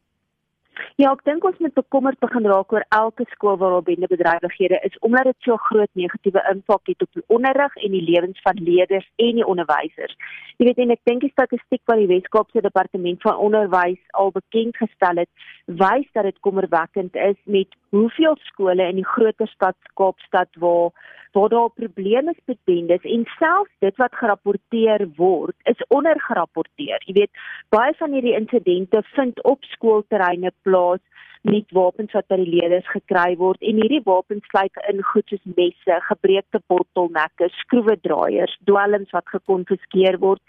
Ja, 0.98 1.12
ek 1.12 1.24
dink 1.26 1.44
ons 1.46 1.58
moet 1.62 1.74
bekommerd 1.74 2.18
begin 2.22 2.46
raak 2.50 2.72
oor 2.74 2.84
elke 2.96 3.26
skool 3.32 3.56
waar 3.58 3.76
daar 3.76 3.86
bendebedrywighede 3.86 4.80
is 4.88 4.98
omdat 5.06 5.28
dit 5.30 5.46
so 5.46 5.56
groot 5.68 5.90
negatiewe 5.98 6.42
impak 6.50 6.90
het 6.90 7.02
op 7.02 7.18
die 7.18 7.24
onderrig 7.36 7.76
en 7.76 7.94
die 7.94 8.02
lewens 8.02 8.40
van 8.46 8.62
leerders 8.68 9.06
en 9.22 9.40
die 9.40 9.46
onderwysers. 9.46 10.14
Jy 10.58 10.68
weet 10.68 10.82
en 10.84 10.94
ek 10.94 11.02
dink 11.10 11.26
die 11.26 11.32
statistiek 11.32 11.82
wat 11.90 12.02
die 12.02 12.10
Wes-Kaapse 12.10 12.62
Departement 12.62 13.22
van 13.26 13.42
Onderwys 13.46 14.00
al 14.18 14.30
bekend 14.34 14.78
gestel 14.78 15.22
het, 15.22 15.30
wys 15.66 16.06
dat 16.14 16.30
dit 16.30 16.38
kommerwekkend 16.46 17.18
is 17.18 17.38
met 17.44 17.74
hoeveel 17.94 18.36
skole 18.50 18.88
in 18.90 18.98
die 19.00 19.10
groter 19.14 19.48
stad 19.52 19.76
Kaapstad 19.98 20.50
waar 20.62 20.90
waar 21.34 21.48
daar 21.50 21.70
probleme 21.74 22.30
is 22.30 22.42
met 22.46 22.58
bendes 22.70 23.06
en 23.14 23.24
selfs 23.38 23.70
dit 23.82 23.96
wat 24.02 24.14
gerapporteer 24.14 25.02
word 25.16 25.56
is 25.70 25.80
ondergerapporteer. 25.88 27.02
Jy 27.08 27.14
weet, 27.16 27.42
baie 27.74 27.94
van 27.98 28.14
hierdie 28.14 28.36
insidente 28.38 29.02
vind 29.16 29.42
op 29.42 29.66
skoolterreine 29.72 30.52
plaas 30.62 31.02
met 31.42 31.74
wapens 31.76 32.14
wat 32.16 32.28
by 32.30 32.38
die 32.40 32.52
leerders 32.52 32.86
gekry 32.92 33.34
word 33.40 33.66
en 33.66 33.82
hierdie 33.82 34.04
wapens 34.06 34.46
sluit 34.52 34.78
in 34.92 35.02
goed 35.10 35.26
soos 35.32 35.42
messe, 35.58 35.98
gebreekte 36.08 36.62
bottelnekke, 36.70 37.50
skroewedraaiers, 37.64 38.54
dwelms 38.70 39.10
wat 39.16 39.34
gekonfiskeer 39.34 40.20
word. 40.22 40.40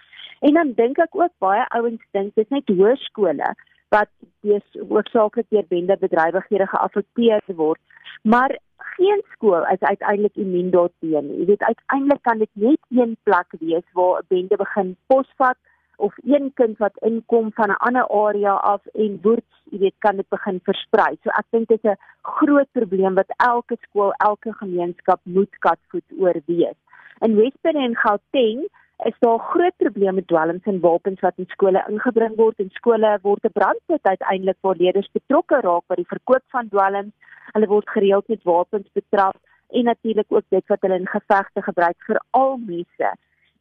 En 0.45 0.53
dan 0.53 0.75
dink 0.77 1.01
ek 1.01 1.17
ook 1.17 1.33
baie 1.41 1.65
ouens 1.79 2.05
dink 2.13 2.37
dis 2.37 2.53
net 2.53 2.69
hoërskole 2.69 3.55
wat 3.89 4.09
dis 4.41 4.65
hoofsaaklik 4.89 5.49
deur 5.49 5.65
bendebedrywighede 5.67 6.67
geaffekteer 6.67 7.41
word. 7.55 7.79
Maar 8.21 8.59
geen 8.77 9.21
skool 9.31 9.65
is 9.73 9.79
uiteindelik 9.79 10.35
immuun 10.35 10.69
daarteen. 10.71 11.31
Jy 11.39 11.45
weet 11.45 11.63
uiteindelik 11.63 12.21
kan 12.21 12.37
dit 12.37 12.49
net 12.53 12.81
een 12.89 13.17
plek 13.23 13.55
wees 13.59 13.87
waar 13.93 14.21
'n 14.21 14.25
bende 14.27 14.57
begin 14.57 14.97
posvat 15.07 15.57
of 15.97 16.13
een 16.23 16.51
kind 16.53 16.77
wat 16.77 16.97
inkom 16.97 17.51
van 17.53 17.69
'n 17.69 17.81
ander 17.87 18.07
area 18.07 18.53
af 18.53 18.85
en 18.85 19.19
word, 19.21 19.49
jy 19.63 19.77
weet, 19.77 19.95
kan 19.97 20.15
dit 20.15 20.29
begin 20.29 20.59
versprei. 20.63 21.17
So 21.23 21.29
ek 21.29 21.45
dink 21.49 21.67
dit 21.67 21.83
is 21.83 21.91
'n 21.91 21.99
groot 22.21 22.71
probleem 22.71 23.13
wat 23.15 23.33
elke 23.37 23.77
skool, 23.81 24.11
elke 24.11 24.53
gemeenskap 24.53 25.19
moet 25.23 25.59
katvoet 25.59 26.09
oorwees. 26.19 26.77
In 27.19 27.35
Wespen 27.35 27.75
en 27.75 27.95
Gauteng 27.95 28.67
is 29.03 29.15
daar 29.19 29.39
groot 29.39 29.75
probleme 29.77 30.11
met 30.11 30.27
dwelms 30.27 30.63
en 30.63 30.79
wapens 30.79 31.19
wat 31.19 31.33
in 31.37 31.47
skole 31.47 31.83
ingebring 31.89 32.35
word 32.35 32.59
en 32.59 32.69
skole 32.71 33.19
word 33.21 33.43
'n 33.43 33.51
brandpunt 33.51 34.03
uiteindelik 34.03 34.57
waar 34.61 34.75
leerders 34.75 35.11
betrokke 35.11 35.59
raak 35.59 35.83
by 35.87 35.95
die 35.95 36.11
verkoop 36.13 36.43
van 36.47 36.69
dwelms 36.69 37.13
hulle 37.53 37.67
word 37.67 37.89
gereeld 37.89 38.27
met 38.27 38.43
wapens 38.43 38.89
betrap 38.93 39.35
en 39.69 39.83
natuurlik 39.83 40.25
ook 40.29 40.47
dit 40.49 40.67
wat 40.67 40.81
hulle 40.81 40.99
in 40.99 41.07
gevegte 41.07 41.61
gebruik 41.61 41.97
vir 42.07 42.19
al 42.29 42.57
mense. 42.57 43.11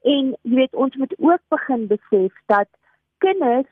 En 0.03 0.25
jy 0.43 0.55
weet 0.57 0.75
ons 0.75 0.97
moet 0.97 1.14
ook 1.19 1.43
begin 1.49 1.87
besef 1.87 2.33
dat 2.47 2.69
kinders 3.19 3.71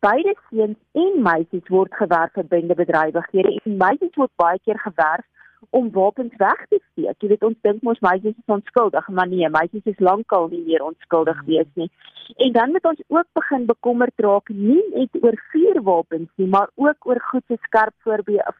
beide 0.00 0.34
seuns 0.50 0.78
en 0.92 1.22
meisies 1.22 1.68
word 1.68 1.94
gewerf 1.94 2.32
vir 2.32 2.46
bendebedrywighede 2.54 3.60
en 3.64 3.76
meisies 3.76 4.14
word 4.14 4.32
baie 4.36 4.58
keer 4.64 4.78
gewerf 4.78 5.26
om 5.70 5.90
wapens 5.92 6.34
weg 6.36 6.60
te 6.68 6.80
steek. 6.90 7.16
Jy 7.22 7.28
weet 7.28 7.44
ons 7.44 7.58
dink 7.66 7.82
mos 7.82 8.00
meisies 8.04 8.36
is 8.36 8.54
onskuldig, 8.54 9.08
maar 9.08 9.28
nee, 9.28 9.48
meisies 9.48 9.84
is 9.84 9.98
lankal 9.98 10.48
nie 10.52 10.62
meer 10.66 10.84
onskuldig 10.86 11.40
wees 11.46 11.68
nie. 11.74 11.90
En 12.36 12.52
dan 12.52 12.72
moet 12.72 12.84
ons 12.84 13.02
ook 13.08 13.28
begin 13.38 13.66
bekommerd 13.66 14.24
raak 14.26 14.48
nie 14.48 14.82
net 14.94 15.22
oor 15.22 15.36
vuurwapens 15.52 16.28
nie, 16.36 16.48
maar 16.48 16.68
ook 16.76 17.08
oor 17.08 17.20
goed 17.30 17.44
so 17.48 17.56
skerp 17.68 17.94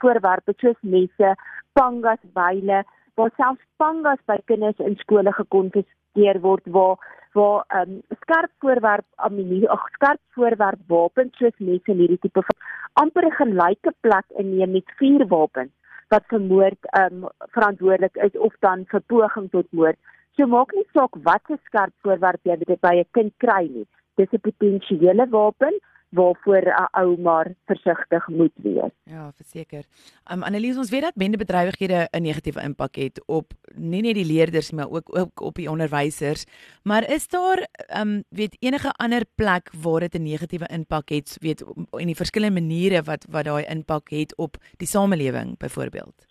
voorwerpe 0.00 0.54
soos 0.56 0.80
messe, 0.80 1.34
pangas, 1.72 2.22
byle 2.32 2.84
waar 3.18 3.32
selfs 3.36 3.64
pangas 3.82 4.20
by 4.30 4.38
kinders 4.46 4.78
in 4.78 4.96
skole 5.02 5.32
gekonfiskeer 5.32 6.42
word 6.44 6.66
waar 6.74 6.98
waar 7.36 7.64
um, 7.76 7.98
skerp 8.22 8.50
voorwerp 8.64 9.04
ammunisie, 9.26 9.68
ag 9.70 9.84
skerp 9.94 10.20
voorwerp 10.34 10.80
wapens 10.88 11.36
soos 11.38 11.54
messe 11.58 11.92
en 11.92 12.00
hierdie 12.00 12.20
tipe 12.22 12.42
van 12.46 12.62
amper 13.02 13.26
'n 13.26 13.38
gelyke 13.40 13.92
plek 14.00 14.26
inneem 14.42 14.72
met 14.72 14.96
vuurwapens 14.98 15.74
wat 16.12 16.24
vir 16.32 16.40
moord 16.40 16.88
um, 17.00 17.26
verantwoordelik 17.56 18.16
is 18.26 18.36
of 18.48 18.54
dan 18.60 18.84
vir 18.92 19.02
poging 19.12 19.50
tot 19.50 19.66
moord. 19.70 19.98
So 20.36 20.46
maak 20.46 20.72
nie 20.72 20.86
saak 20.92 21.16
wat 21.28 21.42
'n 21.50 21.60
skerp 21.66 21.94
voorwerp 22.02 22.42
jy 22.44 22.56
by 22.80 22.94
'n 22.96 23.12
kind 23.12 23.32
kry 23.38 23.64
nie. 23.68 23.86
Dis 24.16 24.32
'n 24.32 24.40
potensiële 24.40 25.28
wapen 25.30 25.74
waarvoor 26.08 26.62
'n 26.62 26.88
ou 26.90 27.20
maar 27.20 27.54
versigtig 27.66 28.28
moet 28.28 28.52
wees. 28.54 28.92
Ja, 29.02 29.32
verseker. 29.32 29.84
Um 30.32 30.42
Annelies, 30.42 30.76
ons 30.76 30.90
weet 30.90 31.02
dat 31.02 31.14
bendebedrywighede 31.14 32.08
'n 32.10 32.22
negatiewe 32.22 32.62
impak 32.62 32.94
het 32.94 33.22
op 33.26 33.52
nie 33.74 34.02
net 34.02 34.14
die 34.14 34.24
leerders 34.24 34.70
maar 34.70 34.90
ook 34.90 35.16
ook 35.18 35.40
op 35.40 35.54
die 35.54 35.70
onderwysers. 35.70 36.44
Maar 36.82 37.10
is 37.10 37.28
daar 37.28 37.68
um 38.00 38.22
weet 38.28 38.56
enige 38.58 38.92
ander 38.92 39.22
plek 39.34 39.70
waar 39.82 40.00
dit 40.00 40.14
'n 40.14 40.22
negatiewe 40.22 40.66
impak 40.66 41.08
het, 41.08 41.36
weet 41.40 41.64
in 41.90 42.06
die 42.06 42.16
verskillende 42.16 42.60
maniere 42.60 43.02
wat 43.02 43.26
wat 43.30 43.44
daai 43.44 43.64
impak 43.64 44.08
het 44.08 44.36
op 44.36 44.56
die 44.76 44.88
samelewing 44.88 45.56
byvoorbeeld? 45.56 46.26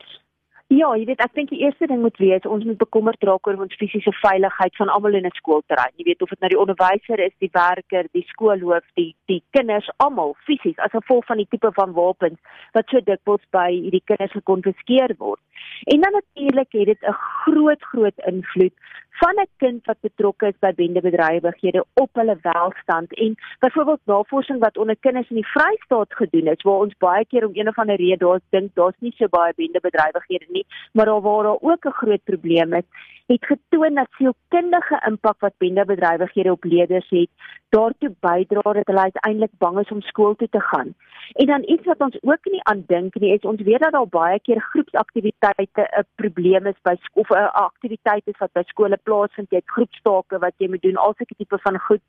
Ja, 0.67 0.89
jy 0.99 1.05
weet, 1.07 1.21
ek 1.23 1.31
dink 1.37 1.51
die 1.53 1.61
eerste 1.63 1.87
ding 1.87 2.01
moet 2.03 2.17
wees 2.19 2.43
ons 2.43 2.65
moet 2.67 2.75
bekommerd 2.81 3.21
raak 3.23 3.47
oor 3.47 3.61
ons 3.63 3.75
fisiese 3.79 4.11
veiligheid 4.19 4.73
van 4.75 4.89
almal 4.91 5.15
in 5.15 5.25
'n 5.25 5.37
skoolterrein. 5.39 5.93
Jy 5.95 6.03
weet 6.09 6.21
of 6.21 6.29
dit 6.29 6.41
nou 6.41 6.49
die 6.51 6.59
onderwyser 6.59 7.23
is, 7.23 7.31
die 7.39 7.49
werker, 7.53 8.03
die 8.11 8.25
skoolhoof, 8.27 8.83
die 8.99 9.15
die 9.31 9.41
kinders 9.55 9.87
almal 10.03 10.35
fisies 10.43 10.77
as 10.83 10.91
gevolg 10.91 11.23
van 11.25 11.37
die 11.37 11.47
tipe 11.49 11.71
van 11.71 11.93
wapens 11.93 12.39
wat 12.73 12.89
so 12.89 12.99
dikwels 12.99 13.45
by 13.51 13.71
hierdie 13.71 14.03
kinders 14.03 14.35
gekonfiskeer 14.35 15.15
word. 15.17 15.39
En 15.87 16.01
dan 16.01 16.11
natuurlik 16.19 16.71
het 16.71 16.85
dit 16.85 17.01
'n 17.01 17.15
groot 17.15 17.81
groot 17.83 18.19
invloed 18.27 18.75
van 19.19 19.35
'n 19.41 19.49
kind 19.57 19.85
wat 19.85 19.99
betrokke 20.01 20.47
is 20.47 20.59
by 20.59 20.71
bendebedrywighede 20.75 21.85
op 21.93 22.09
hulle 22.13 22.37
welstand 22.41 23.13
en 23.13 23.35
byvoorbeeld 23.59 23.99
navorsing 24.03 24.59
wat 24.59 24.77
onder 24.77 24.97
kinders 24.99 25.29
in 25.29 25.35
die 25.41 25.51
Vrystaat 25.53 26.13
gedoen 26.13 26.47
is 26.47 26.61
waar 26.61 26.83
ons 26.85 26.97
baie 26.97 27.25
keer 27.25 27.45
om 27.45 27.55
een 27.55 27.67
of 27.67 27.77
ander 27.77 27.95
rede 27.95 28.17
daar 28.25 28.39
dink 28.49 28.75
daar's 28.75 28.99
nie 28.99 29.13
so 29.17 29.27
baie 29.27 29.53
bendebedrywighede 29.55 30.45
nie 30.49 30.65
maar 30.93 31.05
daar 31.05 31.21
waar 31.21 31.43
daar 31.43 31.61
ook 31.61 31.85
'n 31.85 31.99
groot 32.01 32.23
probleem 32.23 32.73
is 32.73 32.87
het 33.27 33.45
getoon 33.45 33.93
dat 33.93 34.07
sielkundige 34.17 35.01
impak 35.07 35.39
wat 35.39 35.57
bendebedrywighede 35.57 36.51
op 36.51 36.63
leerders 36.63 37.09
het 37.09 37.29
daartoe 37.69 38.13
bydra 38.19 38.73
dat 38.73 38.87
hulle 38.87 39.01
uiteindelik 39.09 39.51
bang 39.57 39.79
is 39.79 39.91
om 39.91 40.01
skool 40.01 40.35
toe 40.35 40.47
te 40.49 40.61
gaan. 40.61 40.93
En 41.33 41.45
dan 41.45 41.63
iets 41.67 41.85
wat 41.85 41.99
ons 41.99 42.17
ook 42.21 42.45
nie 42.51 42.63
aan 42.63 42.83
dink 42.87 43.15
nie 43.19 43.33
is 43.33 43.49
ons 43.51 43.61
weet 43.61 43.83
dat 43.83 43.91
daar 43.91 44.07
baie 44.07 44.39
keer 44.39 44.61
groepsaktiwiteite 44.61 45.87
'n 45.99 46.05
probleem 46.15 46.65
is 46.65 46.79
by 46.81 46.95
of 47.13 47.29
'n 47.29 47.51
aktiwiteit 47.67 48.23
is 48.25 48.37
wat 48.37 48.53
by 48.53 48.63
skole 48.65 48.97
plaasvind, 49.07 49.49
jy 49.51 49.61
het 49.63 49.75
groepstake 49.75 50.41
wat 50.43 50.53
jy 50.57 50.69
moet 50.71 50.83
doen, 50.85 50.99
al 51.03 51.15
sulke 51.17 51.37
tipe 51.37 51.59
van 51.63 51.79
goed. 51.87 52.03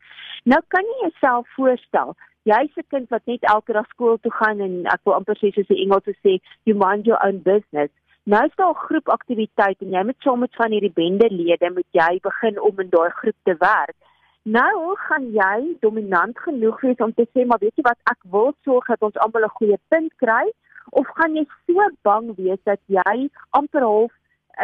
Nou 0.45 0.61
kan 0.75 0.91
jy 0.93 0.99
jouself 1.07 1.55
voorstel 1.57 2.17
Jy's 2.49 2.77
'n 2.81 2.87
kind 2.93 3.09
wat 3.13 3.27
net 3.27 3.43
elke 3.53 3.73
dag 3.73 3.89
skool 3.89 4.17
toe 4.25 4.33
gaan 4.33 4.61
en 4.67 4.75
ek 4.95 5.01
wil 5.05 5.15
amper 5.15 5.37
sê 5.37 5.51
soos 5.53 5.67
die 5.69 5.83
Engelse 5.85 6.15
sê, 6.25 6.39
you 6.65 6.75
mind 6.83 7.05
your 7.05 7.21
own 7.27 7.43
business. 7.49 7.91
Nou 8.25 8.45
is 8.47 8.55
daar 8.61 8.71
'n 8.71 8.85
groep 8.87 9.09
aktiwiteit 9.09 9.83
en 9.85 9.91
jy 9.97 10.03
moet 10.05 10.23
saam 10.25 10.41
met 10.41 10.55
van 10.61 10.71
hierdie 10.71 10.99
bendelede 11.03 11.71
moet 11.75 11.91
jy 12.01 12.13
begin 12.29 12.61
om 12.61 12.81
in 12.85 12.91
daai 12.95 13.11
groep 13.21 13.39
te 13.45 13.55
werk. 13.59 13.97
Nou 14.43 14.97
gaan 14.97 15.27
jy 15.33 15.77
dominant 15.81 16.39
genoeg 16.39 16.81
wees 16.81 17.05
om 17.07 17.13
te 17.15 17.27
sê 17.35 17.45
maar 17.47 17.61
weet 17.65 17.77
jy 17.77 17.85
wat 17.91 18.01
ek 18.13 18.21
wil 18.35 18.55
sorg 18.65 18.87
dat 18.87 19.03
ons 19.03 19.19
almal 19.19 19.45
'n 19.45 19.57
goeie 19.59 19.79
punt 19.89 20.13
kry 20.17 20.47
of 20.91 21.07
gaan 21.19 21.37
jy 21.37 21.45
so 21.67 21.89
bang 22.03 22.35
wees 22.37 22.63
dat 22.65 22.81
jy 22.87 23.29
amper 23.51 23.83
half 23.83 24.13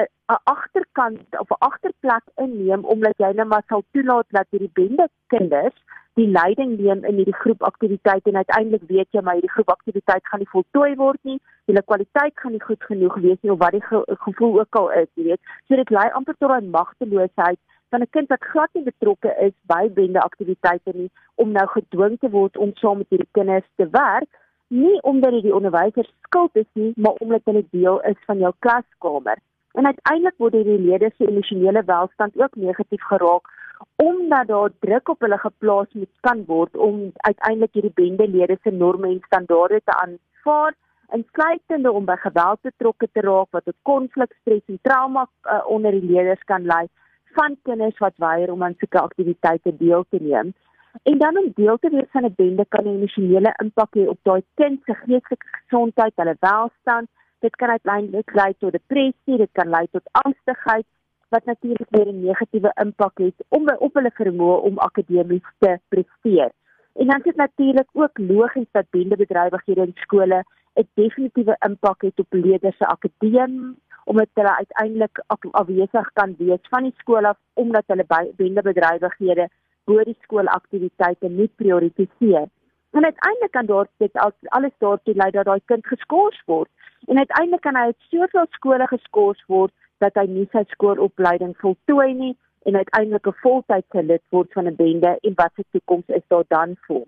'n 0.02 0.40
agterkant 0.44 1.38
of 1.42 1.50
'n 1.50 1.64
agterplek 1.68 2.24
inneem 2.36 2.84
omdat 2.84 3.16
jy 3.16 3.32
net 3.32 3.46
maar 3.46 3.64
sal 3.68 3.84
toelaat 3.92 4.26
dat 4.28 4.46
hierdie 4.50 4.74
bende 4.80 5.08
kinders 5.26 5.78
die 6.14 6.28
leiding 6.30 6.76
neem 6.78 7.04
in 7.04 7.16
hierdie 7.18 7.40
groepaktiwiteit 7.42 8.26
en 8.30 8.36
uiteindelik 8.36 8.82
weet 8.86 9.08
jy 9.10 9.20
maar 9.20 9.34
hierdie 9.38 9.54
groepaktiwiteit 9.56 10.26
gaan 10.30 10.42
nie 10.42 10.50
voltooi 10.52 10.94
word 11.00 11.18
nie, 11.22 11.38
hulle 11.70 11.82
kwaliteit 11.82 12.34
gaan 12.42 12.54
nie 12.54 12.62
goed 12.62 12.82
genoeg 12.90 13.16
wees 13.24 13.40
nie 13.42 13.52
of 13.54 13.58
wat 13.62 13.74
die 13.74 13.82
ge 13.82 14.02
gevoel 14.26 14.60
ook 14.60 14.78
al 14.80 14.90
is, 15.00 15.08
jy 15.14 15.24
weet. 15.30 15.54
So 15.66 15.76
dit 15.80 15.90
lei 15.90 16.06
amper 16.18 16.36
tot 16.38 16.54
'n 16.54 16.70
magteloosheid 16.76 17.58
van 17.90 18.02
'n 18.02 18.10
kind 18.10 18.28
wat 18.28 18.44
glad 18.52 18.70
nie 18.74 18.84
betrokke 18.90 19.34
is 19.46 19.54
by 19.72 19.88
bende 19.98 20.20
aktiwiteite 20.20 20.92
nie 20.94 21.10
om 21.34 21.52
nou 21.52 21.66
gedwing 21.66 22.18
te 22.18 22.30
word 22.30 22.56
om 22.56 22.70
saam 22.74 22.98
met 22.98 23.10
hierdie 23.10 23.34
kinders 23.38 23.68
te 23.76 23.88
werk, 23.90 24.30
nie 24.68 25.02
omdat 25.02 25.30
dit 25.30 25.42
die 25.42 25.54
onderwyser 25.54 26.06
skuld 26.22 26.56
is 26.56 26.70
nie, 26.72 26.92
maar 26.96 27.18
omdat 27.18 27.40
hulle 27.44 27.64
deel 27.70 28.00
is 28.00 28.20
van 28.26 28.38
jou 28.38 28.52
klaskamer. 28.58 29.38
En 29.74 29.86
uiteindelik 29.86 30.38
word 30.38 30.56
hierdie 30.58 30.78
leerders 30.78 31.16
se 31.16 31.28
emosionele 31.28 31.82
welstand 31.84 32.40
ook 32.40 32.56
negatief 32.56 33.02
geraak 33.10 33.52
omdat 33.96 34.46
daar 34.46 34.70
druk 34.80 35.08
op 35.08 35.20
hulle 35.20 35.38
geplaas 35.38 35.92
moet 35.92 36.10
kan 36.20 36.44
word 36.46 36.76
om 36.76 37.10
uiteindelik 37.26 37.72
hierdie 37.72 37.92
bendelede 37.94 38.58
se 38.62 38.70
norme 38.70 39.08
en 39.08 39.20
standaarde 39.26 39.80
te 39.84 39.96
aanvaar 40.04 40.74
insluitende 41.12 41.92
om 41.92 42.04
by 42.08 42.16
geweld 42.22 42.60
betrokke 42.62 43.08
te 43.12 43.20
raak 43.20 43.50
wat 43.50 43.64
tot 43.64 43.76
konflik, 43.82 44.32
stres 44.40 44.62
en 44.66 44.78
trauma 44.82 45.26
uh, 45.26 45.60
onder 45.70 45.92
die 45.92 46.06
leerders 46.10 46.42
kan 46.50 46.66
lei 46.66 46.86
van 47.34 47.56
kinders 47.66 47.98
wat 47.98 48.16
weier 48.22 48.52
om 48.52 48.62
aan 48.62 48.76
sulke 48.78 49.00
aktiwiteite 49.00 49.76
deel 49.76 50.04
te 50.08 50.20
neem. 50.22 50.54
En 51.02 51.18
dan 51.18 51.38
om 51.38 51.50
deel 51.54 51.78
te 51.82 51.90
wees 51.90 52.10
van 52.12 52.24
'n 52.24 52.34
bende 52.36 52.64
kan 52.68 52.84
'n 52.84 52.94
emosionele 52.96 53.52
impak 53.62 53.94
hê 53.98 54.06
op 54.08 54.18
daai 54.22 54.42
kind 54.54 54.80
se 54.84 54.94
geestelike 54.94 55.46
gesondheid, 55.50 56.12
hulle 56.16 56.36
welstand. 56.40 57.08
Dit 57.38 57.56
kan 57.56 57.68
uiteindelik 57.68 58.34
lei 58.34 58.54
tot 58.58 58.72
depressie, 58.72 59.36
dit 59.36 59.52
kan 59.52 59.68
lei 59.68 59.86
tot 59.90 60.08
angstigheid, 60.12 60.86
wat 61.28 61.44
natuurlik 61.44 61.90
weer 61.90 62.08
'n 62.08 62.24
negatiewe 62.24 62.70
impak 62.84 63.18
het 63.18 63.44
om 63.48 63.68
op 63.78 63.94
hulle 63.94 64.10
vermoë 64.14 64.60
om 64.68 64.78
akademies 64.78 65.48
te 65.58 65.78
presteer. 65.88 66.50
En 66.94 67.06
dan 67.06 67.20
is 67.22 67.34
natuurlik 67.34 67.88
ook 67.92 68.18
logies 68.18 68.70
dat 68.70 68.90
bendebedrywighede 68.90 69.80
in 69.80 69.92
skole 69.94 70.44
'n 70.74 70.88
definitiewe 70.94 71.56
impak 71.68 72.02
het 72.02 72.18
op 72.18 72.32
leerders 72.32 72.76
se 72.76 72.86
akademie 72.86 73.74
omdat 74.04 74.28
hulle 74.34 74.56
uiteindelik 74.56 75.22
afwesig 75.50 76.12
kan 76.12 76.34
wees 76.38 76.68
van 76.70 76.82
die 76.82 76.94
skool 76.96 77.24
af 77.24 77.38
omdat 77.52 77.84
hulle 77.86 78.06
bendebedrywighede 78.36 79.48
bo 79.84 80.04
die 80.04 80.16
skoolaktiwiteite 80.20 81.28
nie 81.28 81.50
prioritiseer. 81.56 82.48
En 82.94 83.04
uiteindelik 83.04 83.50
kan 83.50 83.66
daar 83.66 83.86
dit 83.96 84.16
alles 84.56 84.74
daartoe 84.78 85.14
lei 85.14 85.30
dat 85.30 85.44
daai 85.44 85.60
kind 85.64 85.86
geskort 85.86 86.42
word. 86.46 86.70
En 87.06 87.18
uiteindelik 87.18 87.60
kan 87.60 87.76
hy 87.76 87.82
uit 87.90 88.06
soveel 88.10 88.46
skole 88.50 88.86
geskort 88.86 89.42
word 89.46 89.72
dat 89.98 90.14
hy 90.14 90.26
nie 90.30 90.46
sy 90.52 90.62
skoolopleiding 90.70 91.56
voltooi 91.62 92.12
nie 92.14 92.36
en 92.64 92.76
uiteindelik 92.76 93.26
'n 93.26 93.40
voltydse 93.42 94.02
lid 94.02 94.22
word 94.30 94.52
van 94.52 94.66
'n 94.70 94.76
bende 94.76 95.18
en 95.20 95.34
wat 95.34 95.52
se 95.56 95.64
toekoms 95.70 96.06
is 96.18 96.26
daar 96.28 96.44
dan 96.48 96.76
vir. 96.86 97.04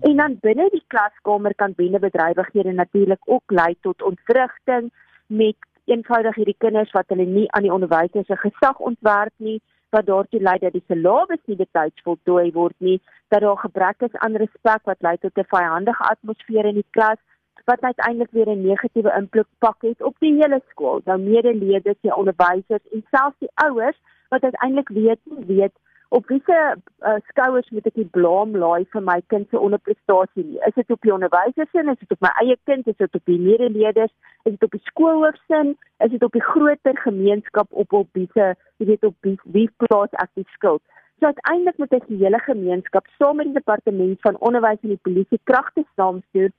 En 0.00 0.16
dan 0.16 0.36
binne 0.40 0.68
die 0.70 0.84
klaskamer 0.86 1.54
kan 1.54 1.72
bendebedrywighede 1.76 2.72
natuurlik 2.72 3.22
ook 3.24 3.46
lei 3.46 3.76
tot 3.80 4.02
ontwrigting 4.02 4.92
met 5.26 5.56
eenvoudig 5.84 6.34
hierdie 6.34 6.58
kinders 6.58 6.90
wat 6.90 7.08
hulle 7.08 7.24
nie 7.24 7.50
aan 7.52 7.62
die 7.62 7.72
onderwysers 7.72 8.26
se 8.26 8.36
gesag 8.36 8.78
ontwerp 8.78 9.32
nie 9.36 9.60
wat 9.90 10.06
daartoe 10.06 10.40
lei 10.40 10.58
dat 10.58 10.72
die 10.72 10.84
syllabus 10.86 11.40
nie 11.44 11.56
betyds 11.56 12.04
voltooi 12.04 12.50
word 12.52 12.74
nie, 12.78 13.00
dat 13.28 13.40
daar 13.40 13.58
gebrek 13.58 14.02
is 14.08 14.20
aan 14.24 14.36
respek 14.36 14.84
wat 14.84 15.02
lei 15.06 15.16
tot 15.16 15.38
'n 15.38 15.50
vyandige 15.54 16.04
atmosfeer 16.12 16.64
in 16.64 16.80
die 16.80 16.90
klas 16.90 17.20
wat 17.64 17.80
uiteindelik 17.80 18.30
weer 18.30 18.48
'n 18.48 18.66
negatiewe 18.66 19.12
impak 19.20 19.82
het 19.82 20.02
op 20.02 20.16
die 20.18 20.34
hele 20.40 20.60
skool. 20.68 21.00
Nou 21.04 21.18
medeleerders, 21.18 22.00
die 22.00 22.16
onderwysers 22.16 22.84
en 22.92 23.04
selfs 23.10 23.38
die 23.38 23.50
ouers 23.54 23.98
wat 24.28 24.42
uiteindelik 24.42 24.88
weet 24.88 25.20
nie 25.24 25.44
weet 25.46 25.74
op 26.08 26.28
wiese 26.28 26.58
uh, 26.76 27.14
skouers 27.28 27.68
moet 27.70 27.86
ek 27.90 27.96
die 28.00 28.08
blame 28.16 28.58
laai 28.58 28.86
vir 28.92 29.02
my 29.04 29.18
kind 29.32 29.48
se 29.50 29.60
onderprestasie 29.60 30.44
nie. 30.44 30.60
Is 30.68 30.76
dit 30.78 30.92
op 30.94 31.02
die 31.04 31.12
onderwysers 31.12 31.68
se, 31.72 31.84
is 31.84 32.00
dit 32.00 32.14
op 32.16 32.22
my 32.24 32.30
eie 32.42 32.56
kind, 32.70 32.86
is 32.88 32.96
dit 32.96 33.18
op 33.18 33.24
die 33.28 33.40
medeleerders, 33.42 34.14
is 34.48 34.54
dit 34.54 34.64
op 34.64 34.76
die 34.76 34.84
skoolhoof 34.86 35.36
se, 35.50 35.60
is 36.06 36.14
dit 36.14 36.24
op 36.24 36.32
die 36.36 36.44
groter 36.44 36.96
gemeenskap 37.04 37.68
op 37.84 37.92
op 38.00 38.08
wiese, 38.16 38.54
jy 38.80 38.88
weet 38.92 39.04
op 39.10 39.16
wie 39.26 39.36
wie 39.58 39.66
plaas 39.84 40.16
ek 40.24 40.32
die 40.40 40.46
skuld? 40.54 40.82
So 41.18 41.26
uiteindelik 41.26 41.78
moet 41.82 41.98
ek 41.98 42.08
die 42.08 42.22
hele 42.22 42.40
gemeenskap 42.46 43.12
saam 43.18 43.40
met 43.42 43.50
die 43.50 43.58
departement 43.58 44.20
van 44.24 44.40
onderwys 44.48 44.80
en 44.86 44.94
die 44.94 45.04
polisie 45.04 45.40
kragte 45.50 45.84
saamstuur 45.98 46.52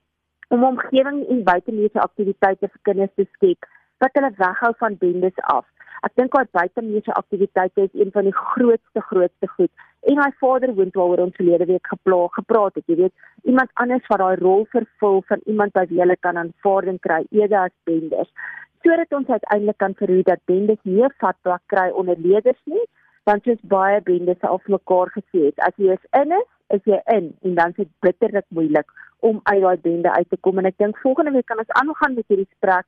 om 0.54 0.64
omgewing 0.68 1.22
en 1.32 1.44
buitemuurse 1.46 2.02
aktiwiteite 2.02 2.68
vir 2.68 2.82
kinders 2.88 3.14
te 3.16 3.26
skep 3.34 3.66
wat 4.04 4.16
hulle 4.16 4.30
weghou 4.38 4.72
van 4.80 4.96
bendes 5.00 5.38
af. 5.52 5.66
Ek 6.06 6.14
dink 6.16 6.32
daai 6.32 6.48
buitemuurse 6.56 7.12
aktiwiteite 7.12 7.82
is 7.86 7.96
een 8.02 8.12
van 8.14 8.28
die 8.28 8.36
grootste 8.36 9.02
grootste 9.08 9.48
goed. 9.56 9.70
En 10.08 10.16
my 10.16 10.30
vader 10.40 10.72
woont 10.74 10.94
waaroor 10.96 11.24
ons 11.26 11.36
verlede 11.36 11.66
week 11.68 11.90
gepla 11.92 12.20
gepraat 12.36 12.78
het, 12.78 12.86
jy 12.88 12.96
weet, 13.02 13.26
iemand 13.44 13.74
anders 13.84 14.06
wat 14.12 14.22
daai 14.22 14.36
rol 14.40 14.64
vervul 14.72 15.20
van 15.32 15.44
iemand 15.44 15.76
wat 15.76 15.92
jy 15.92 16.16
kan 16.20 16.40
aanvaarding 16.40 17.00
kry 17.04 17.20
eerder 17.30 17.66
as 17.66 17.76
bendes. 17.84 18.32
Sodat 18.80 19.12
ons 19.12 19.28
uiteindelik 19.28 19.76
kan 19.76 19.94
verhoed 19.98 20.30
dat 20.30 20.40
bendes 20.48 20.80
nie 20.88 21.04
vatplek 21.20 21.60
kry 21.68 21.90
onder 21.90 22.16
leerders 22.16 22.62
nie, 22.64 22.86
want 23.28 23.44
soos 23.44 23.60
baie 23.74 24.00
bendes 24.00 24.48
al 24.48 24.62
mekaar 24.72 25.12
gesê 25.18 25.50
het, 25.50 25.60
as 25.68 25.76
jy 25.76 25.92
is 25.92 26.08
in 26.22 26.32
is, 26.32 26.48
is 26.76 26.82
jy 26.88 27.00
in 27.12 27.30
en 27.44 27.54
dan 27.58 27.74
is 27.74 27.82
dit 27.82 27.92
bitterlik 28.06 28.46
moeilik 28.56 28.88
om 29.26 29.40
uit 29.42 29.60
daai 29.60 29.76
bende 29.84 30.10
uit 30.10 30.28
te 30.30 30.38
kom 30.40 30.58
en 30.58 30.68
ek 30.70 30.78
dink 30.80 30.98
volgende 31.04 31.34
week 31.36 31.46
kan 31.50 31.60
ons 31.60 31.76
aangaan 31.82 32.16
met 32.16 32.28
hierdie 32.32 32.48
gesprek 32.48 32.86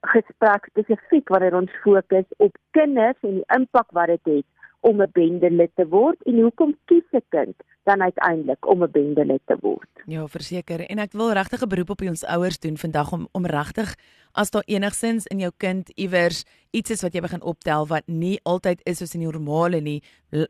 gesprek 0.00 0.66
spesifiek 0.72 1.28
wanneer 1.28 1.54
ons 1.54 1.70
fokus 1.82 2.26
op 2.36 2.56
kinders 2.70 3.18
en 3.22 3.40
die 3.40 3.48
impak 3.56 3.90
wat 3.90 4.06
dit 4.06 4.24
het 4.24 4.46
om 4.80 5.00
'n 5.02 5.10
bendelid 5.12 5.70
te 5.74 5.86
word 5.88 6.22
en 6.22 6.40
hoekom 6.40 6.76
kies 6.84 7.08
'n 7.12 7.24
kind 7.28 7.56
dan 7.84 8.02
uiteindelik 8.02 8.66
om 8.66 8.82
'n 8.82 8.90
bendelid 8.90 9.40
te 9.44 9.56
word. 9.60 9.88
Ja, 10.06 10.26
verseker. 10.26 10.80
En 10.80 10.98
ek 10.98 11.12
wil 11.12 11.32
regtig 11.32 11.62
'n 11.62 11.68
beroep 11.68 11.90
op 11.90 12.00
ons 12.00 12.24
ouers 12.24 12.58
doen 12.58 12.76
vandag 12.76 13.12
om 13.12 13.28
om 13.32 13.46
regtig 13.46 13.94
as 14.32 14.50
daar 14.50 14.62
enigsins 14.66 15.26
in 15.26 15.38
jou 15.38 15.52
kind 15.56 15.88
iewers 15.88 16.44
iets 16.70 16.90
is 16.90 17.02
wat 17.02 17.12
jy 17.12 17.20
begin 17.20 17.42
optel 17.42 17.86
wat 17.86 18.02
nie 18.06 18.40
altyd 18.42 18.80
is 18.84 18.98
soos 18.98 19.14
in 19.14 19.20
die 19.20 19.30
normale 19.30 19.80
nie, 19.80 20.02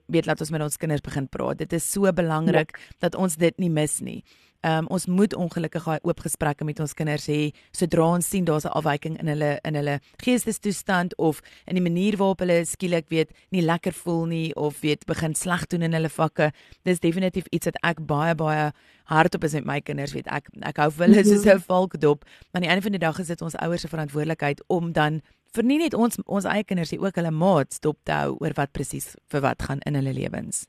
weet 0.07 0.27
laat 0.27 0.41
ons 0.41 0.51
met 0.51 0.63
ons 0.63 0.77
kinders 0.77 1.01
begin 1.01 1.29
praat. 1.29 1.59
Dit 1.59 1.73
is 1.73 1.93
so 1.93 2.13
belangrik 2.13 2.71
ja. 2.77 2.95
dat 2.99 3.15
ons 3.15 3.37
dit 3.37 3.59
nie 3.59 3.71
mis 3.71 4.01
nie. 4.01 4.25
Um, 4.65 4.87
ons 4.89 5.05
moet 5.07 5.35
ongelukkig 5.37 5.85
daai 5.85 5.99
oop 6.09 6.23
gesprekke 6.25 6.65
met 6.65 6.79
ons 6.81 6.95
kinders 6.97 7.27
hê 7.29 7.51
sodra 7.77 8.07
ons 8.17 8.29
sien 8.33 8.47
daar's 8.49 8.65
'n 8.65 8.73
afwyking 8.73 9.19
in 9.21 9.29
hulle 9.29 9.59
in 9.63 9.75
hulle 9.75 10.01
geestestoestand 10.25 11.13
of 11.19 11.43
in 11.67 11.75
die 11.75 11.83
manier 11.83 12.17
waarop 12.17 12.41
hulle 12.41 12.65
skielik 12.65 13.11
weet 13.11 13.31
nie 13.51 13.61
lekker 13.61 13.93
voel 13.93 14.25
nie 14.27 14.55
of 14.57 14.81
weet 14.81 15.05
begin 15.05 15.35
sleg 15.35 15.67
doen 15.67 15.83
in 15.83 15.93
hulle 15.93 16.09
vakke. 16.09 16.51
Dis 16.83 17.01
definitief 17.01 17.45
iets 17.51 17.67
wat 17.67 17.77
ek 17.83 18.07
baie 18.07 18.35
baie 18.35 18.73
hardop 19.05 19.45
is 19.45 19.53
met 19.53 19.65
my 19.65 19.81
kinders, 19.81 20.13
weet 20.13 20.27
ek. 20.27 20.49
Ek 20.63 20.77
hou 20.77 20.91
vir 20.91 21.07
hulle 21.07 21.25
soos 21.25 21.47
'n 21.47 21.61
valkdop, 21.61 22.25
maar 22.25 22.63
aan 22.63 22.63
die 22.63 22.71
einde 22.71 22.83
van 22.83 22.93
die 22.93 23.07
dag 23.07 23.19
is 23.19 23.27
dit 23.27 23.43
ons 23.43 23.57
ouers 23.57 23.81
se 23.81 23.89
verantwoordelikheid 23.89 24.65
om 24.69 24.93
dan 24.93 25.21
vir 25.55 25.65
nie 25.65 25.79
net 25.79 25.95
ons 25.95 26.17
ons 26.27 26.45
eie 26.45 26.65
kinders 26.65 26.91
nie, 26.91 27.01
ook 27.01 27.17
hulle 27.17 27.31
maats 27.31 27.81
dop 27.81 27.99
te 28.05 28.13
hou 28.13 28.37
oor 28.41 28.53
wat 28.57 28.73
presies 28.73 29.15
vir 29.29 29.41
wat 29.41 29.63
gaan 29.63 29.81
in 29.85 29.95
hulle 29.95 30.13
lewens. 30.13 30.67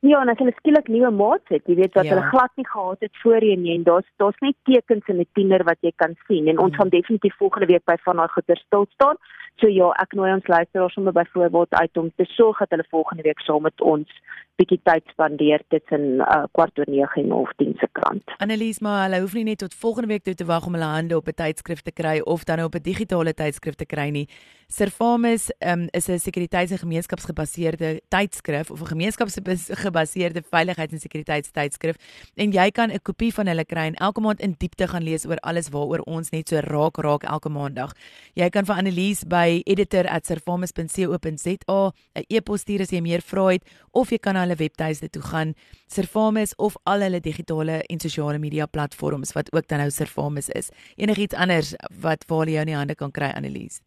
Ja, 0.00 0.22
en 0.22 0.30
as 0.32 0.38
hulle 0.40 0.52
skielik 0.56 0.86
nuwe 0.88 1.10
maats 1.12 1.52
het, 1.52 1.66
jy 1.68 1.74
weet 1.76 1.96
wat 1.98 2.06
ja. 2.08 2.14
hulle 2.14 2.28
glad 2.32 2.52
nie 2.56 2.64
gehad 2.64 3.02
het 3.04 3.18
voorheen 3.20 3.60
nie 3.62 3.74
en 3.74 3.82
daar's 3.84 4.06
daar's 4.22 4.38
net 4.40 4.56
tekens 4.64 5.10
in 5.12 5.20
'n 5.20 5.28
tiener 5.36 5.64
wat 5.68 5.76
jy 5.84 5.92
kan 5.96 6.16
sien 6.26 6.48
en 6.48 6.58
ons 6.58 6.72
mm. 6.72 6.78
gaan 6.78 6.88
definitief 6.88 7.36
volgende 7.36 7.66
week 7.66 7.84
by 7.84 7.96
van 8.04 8.16
daai 8.16 8.32
goeie 8.32 8.56
stil 8.56 8.86
staan. 8.96 9.16
So 9.58 9.68
ja, 9.68 9.90
ek 10.02 10.12
nooi 10.12 10.32
ons 10.32 10.46
luisteraars 10.46 10.94
sommer 10.94 11.12
byvoorbeeld 11.12 11.74
uit 11.74 11.96
om 11.96 12.12
te 12.16 12.24
sorg 12.24 12.58
dat 12.58 12.70
hulle 12.70 12.86
volgende 12.88 13.22
week 13.22 13.40
saam 13.40 13.62
met 13.62 13.80
ons 13.80 14.08
bietjie 14.60 14.80
tyd 14.84 15.06
spandeer 15.14 15.62
tussen 15.72 16.20
uh, 16.20 16.44
kwart 16.56 16.78
oor 16.80 16.88
9 16.90 17.22
en 17.22 17.32
half 17.32 17.52
10 17.60 17.74
se 17.80 17.88
krant. 17.96 18.34
Annelies, 18.44 18.80
maar 18.84 19.06
hulle 19.06 19.22
hoef 19.24 19.34
nie 19.38 19.46
net 19.48 19.62
tot 19.62 19.76
volgende 19.84 20.12
week 20.12 20.26
toe 20.26 20.36
te 20.36 20.46
wag 20.48 20.66
om 20.68 20.76
hulle 20.76 20.90
hande 20.90 21.16
op 21.16 21.28
'n 21.28 21.36
tydskrif 21.42 21.80
te 21.86 21.92
kry 21.92 22.20
of 22.34 22.44
dan 22.44 22.64
op 22.64 22.74
'n 22.76 22.84
digitale 22.84 23.34
tydskrif 23.34 23.74
te 23.74 23.86
kry 23.86 24.08
nie. 24.10 24.28
Servamus 24.68 25.50
um, 25.60 25.88
is 25.92 26.08
'n 26.08 26.18
sekuriteits- 26.18 26.72
en 26.72 26.78
gemeenskapsgebaseerde 26.84 28.00
tydskrif 28.08 28.70
of 28.70 28.80
'n 28.80 28.92
gemeenskapsgebaseerde 28.92 30.42
veiligheids- 30.42 30.92
en 30.92 31.00
sekuriteitstydskrif 31.00 31.96
en 32.36 32.52
jy 32.52 32.70
kan 32.70 32.90
'n 32.90 33.02
kopie 33.02 33.32
van 33.34 33.46
hulle 33.46 33.64
kry 33.64 33.86
en 33.86 33.94
elke 33.94 34.20
maand 34.20 34.40
in 34.40 34.54
diepte 34.58 34.86
gaan 34.88 35.02
lees 35.02 35.26
oor 35.26 35.40
alles 35.40 35.68
waaroor 35.68 36.04
ons 36.06 36.30
net 36.30 36.48
so 36.48 36.56
raak 36.58 36.96
raak 36.96 37.22
elke 37.22 37.48
maandag. 37.48 37.92
Jy 38.34 38.48
kan 38.48 38.64
vir 38.64 38.76
Annelies 38.76 39.24
by 39.24 39.39
editor@servamus.co.za 39.64 41.92
'n 42.14 42.24
e-pos 42.28 42.60
stuur 42.60 42.80
as 42.80 42.90
jy 42.90 43.00
meer 43.00 43.20
vra 43.20 43.52
het 43.52 43.62
of 43.92 44.10
jy 44.10 44.18
kan 44.18 44.34
na 44.34 44.40
hulle 44.40 44.56
webtuiste 44.56 45.10
toe 45.10 45.22
gaan 45.22 45.54
Servamus 45.86 46.54
of 46.56 46.76
al 46.84 47.00
hulle 47.00 47.20
digitale 47.20 47.82
en 47.88 48.00
sosiale 48.00 48.38
media 48.38 48.66
platforms 48.66 49.32
wat 49.32 49.52
ook 49.52 49.68
dan 49.68 49.78
nou 49.78 49.90
Servamus 49.90 50.48
is. 50.48 50.70
Enigiets 50.96 51.34
anders 51.34 51.74
wat 52.02 52.24
waar 52.28 52.46
jy 52.46 52.52
jou 52.52 52.60
in 52.60 52.66
die 52.66 52.76
hande 52.76 52.94
kan 52.94 53.10
kry 53.10 53.30
Annelies. 53.34 53.80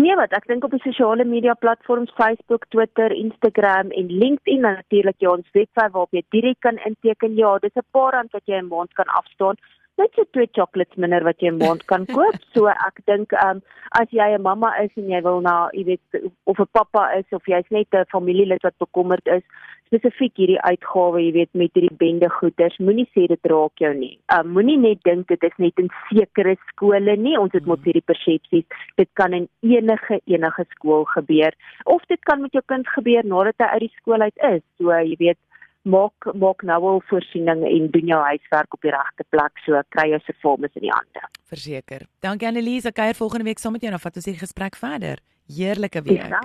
Nee, 0.00 0.14
wat 0.16 0.32
ek 0.32 0.46
dink 0.48 0.64
op 0.64 0.72
die 0.72 0.80
sosiale 0.80 1.24
media 1.28 1.52
platforms 1.54 2.12
Facebook, 2.16 2.64
Twitter, 2.72 3.12
Instagram 3.12 3.90
en 3.90 4.06
LinkedIn 4.08 4.64
en 4.64 4.78
natuurlik 4.78 5.18
jou 5.20 5.34
ons 5.36 5.50
webwerf 5.52 5.92
waarop 5.92 6.16
jy 6.16 6.22
direk 6.32 6.60
kan 6.64 6.80
inteken. 6.88 7.36
Ja, 7.36 7.58
dis 7.58 7.76
'n 7.76 7.84
paar 7.92 8.14
rand 8.14 8.32
wat 8.32 8.46
jy 8.46 8.56
'n 8.56 8.72
maand 8.72 8.92
kan 8.94 9.08
afstaan. 9.20 9.56
Net 10.02 10.16
so 10.18 10.26
twee 10.34 10.48
chocolates 10.50 10.98
minder 10.98 11.22
wat 11.22 11.38
jy 11.38 11.50
'n 11.52 11.60
maand 11.62 11.82
kan 11.86 12.06
koop. 12.06 12.38
So 12.54 12.66
ek 12.66 12.96
dink 13.06 13.32
ehm 13.32 13.62
um, 13.62 13.62
as 14.00 14.08
jy 14.10 14.28
'n 14.34 14.42
mamma 14.42 14.70
is 14.82 14.90
en 14.96 15.10
jy 15.14 15.20
wil 15.22 15.40
na, 15.40 15.68
jy 15.72 15.84
weet, 15.90 16.22
of 16.50 16.58
'n 16.58 16.72
pappa 16.78 17.04
is 17.18 17.28
of 17.30 17.46
jy's 17.46 17.70
net 17.70 17.86
'n 17.94 18.10
familielid 18.10 18.62
wat 18.66 18.82
bekommerd 18.82 19.26
is, 19.36 19.44
spesifiek 19.92 20.32
hierdie 20.40 20.60
uitgawe, 20.64 21.20
jy 21.20 21.32
weet, 21.36 21.50
met 21.52 21.74
hierdie 21.76 21.98
bende 22.00 22.28
goeders, 22.32 22.78
moenie 22.80 23.06
sê 23.12 23.26
dit 23.28 23.50
raak 23.52 23.76
jou 23.84 23.92
nie. 23.94 24.16
Um 24.36 24.54
moenie 24.56 24.78
net 24.80 25.02
dink 25.04 25.28
dit 25.28 25.44
is 25.44 25.56
net 25.58 25.78
in 25.78 25.90
sekere 26.08 26.56
skole 26.70 27.16
nie. 27.16 27.36
Ons 27.38 27.52
het 27.52 27.66
mos 27.66 27.78
hmm. 27.78 27.84
hierdie 27.90 28.08
persepsies. 28.08 28.66
Dit 28.96 29.10
kan 29.20 29.36
in 29.36 29.48
enige 29.60 30.20
enige 30.24 30.64
skool 30.74 31.04
gebeur 31.12 31.52
of 31.84 32.02
dit 32.08 32.20
kan 32.24 32.40
met 32.40 32.52
jou 32.52 32.62
kind 32.66 32.88
gebeur 32.96 33.24
nadat 33.24 33.60
hy 33.60 33.70
uit 33.74 33.86
die 33.86 33.96
skool 34.00 34.24
uit 34.24 34.46
is. 34.48 34.62
So 34.80 34.90
jy 34.90 35.16
weet 35.20 35.38
maak 35.82 36.30
maak 36.38 36.62
nou 36.62 36.80
al 36.92 37.02
voorsiening 37.10 37.64
en 37.66 37.90
doen 37.90 38.06
jou 38.14 38.22
huiswerk 38.22 38.74
op 38.74 38.82
die 38.82 38.94
regte 38.94 39.26
plek 39.34 39.62
so 39.66 39.82
kry 39.88 40.08
jy 40.12 40.22
se 40.22 40.34
vorms 40.42 40.74
in 40.74 40.86
die 40.86 40.94
hande. 40.94 41.28
Verseker. 41.50 42.06
Dankie 42.20 42.48
Annelise, 42.48 42.92
kuier 42.92 43.14
volgende 43.18 43.50
week 43.50 43.58
saam 43.58 43.72
met 43.72 43.82
jou 43.82 43.92
en 43.92 43.98
dan 43.98 44.06
vat 44.06 44.16
ons 44.16 44.30
die 44.30 44.38
gesprek 44.38 44.76
verder. 44.76 45.22
Heerlike 45.50 46.02
week. 46.02 46.28
Ja 46.28 46.42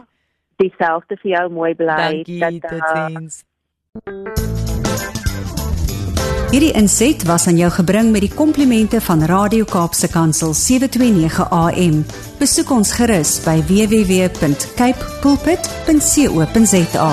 dieselfde 0.62 1.18
vir 1.22 1.32
jou 1.36 1.46
mooi 1.54 1.74
bly. 1.78 2.24
Dankie, 2.26 2.62
totsiens. 2.66 3.44
Hierdie 6.48 6.72
inset 6.80 7.26
was 7.28 7.48
aan 7.52 7.58
jou 7.60 7.70
gebring 7.76 8.12
met 8.14 8.24
die 8.24 8.32
komplimente 8.32 9.02
van 9.04 9.26
Radio 9.28 9.68
Kaapse 9.68 10.08
Kansel 10.12 10.54
729 10.56 11.50
AM. 11.52 12.06
Besoek 12.40 12.72
ons 12.72 12.94
gerus 12.96 13.38
by 13.46 13.60
www.cape 13.68 15.12
pulpit.co.za. 15.26 17.12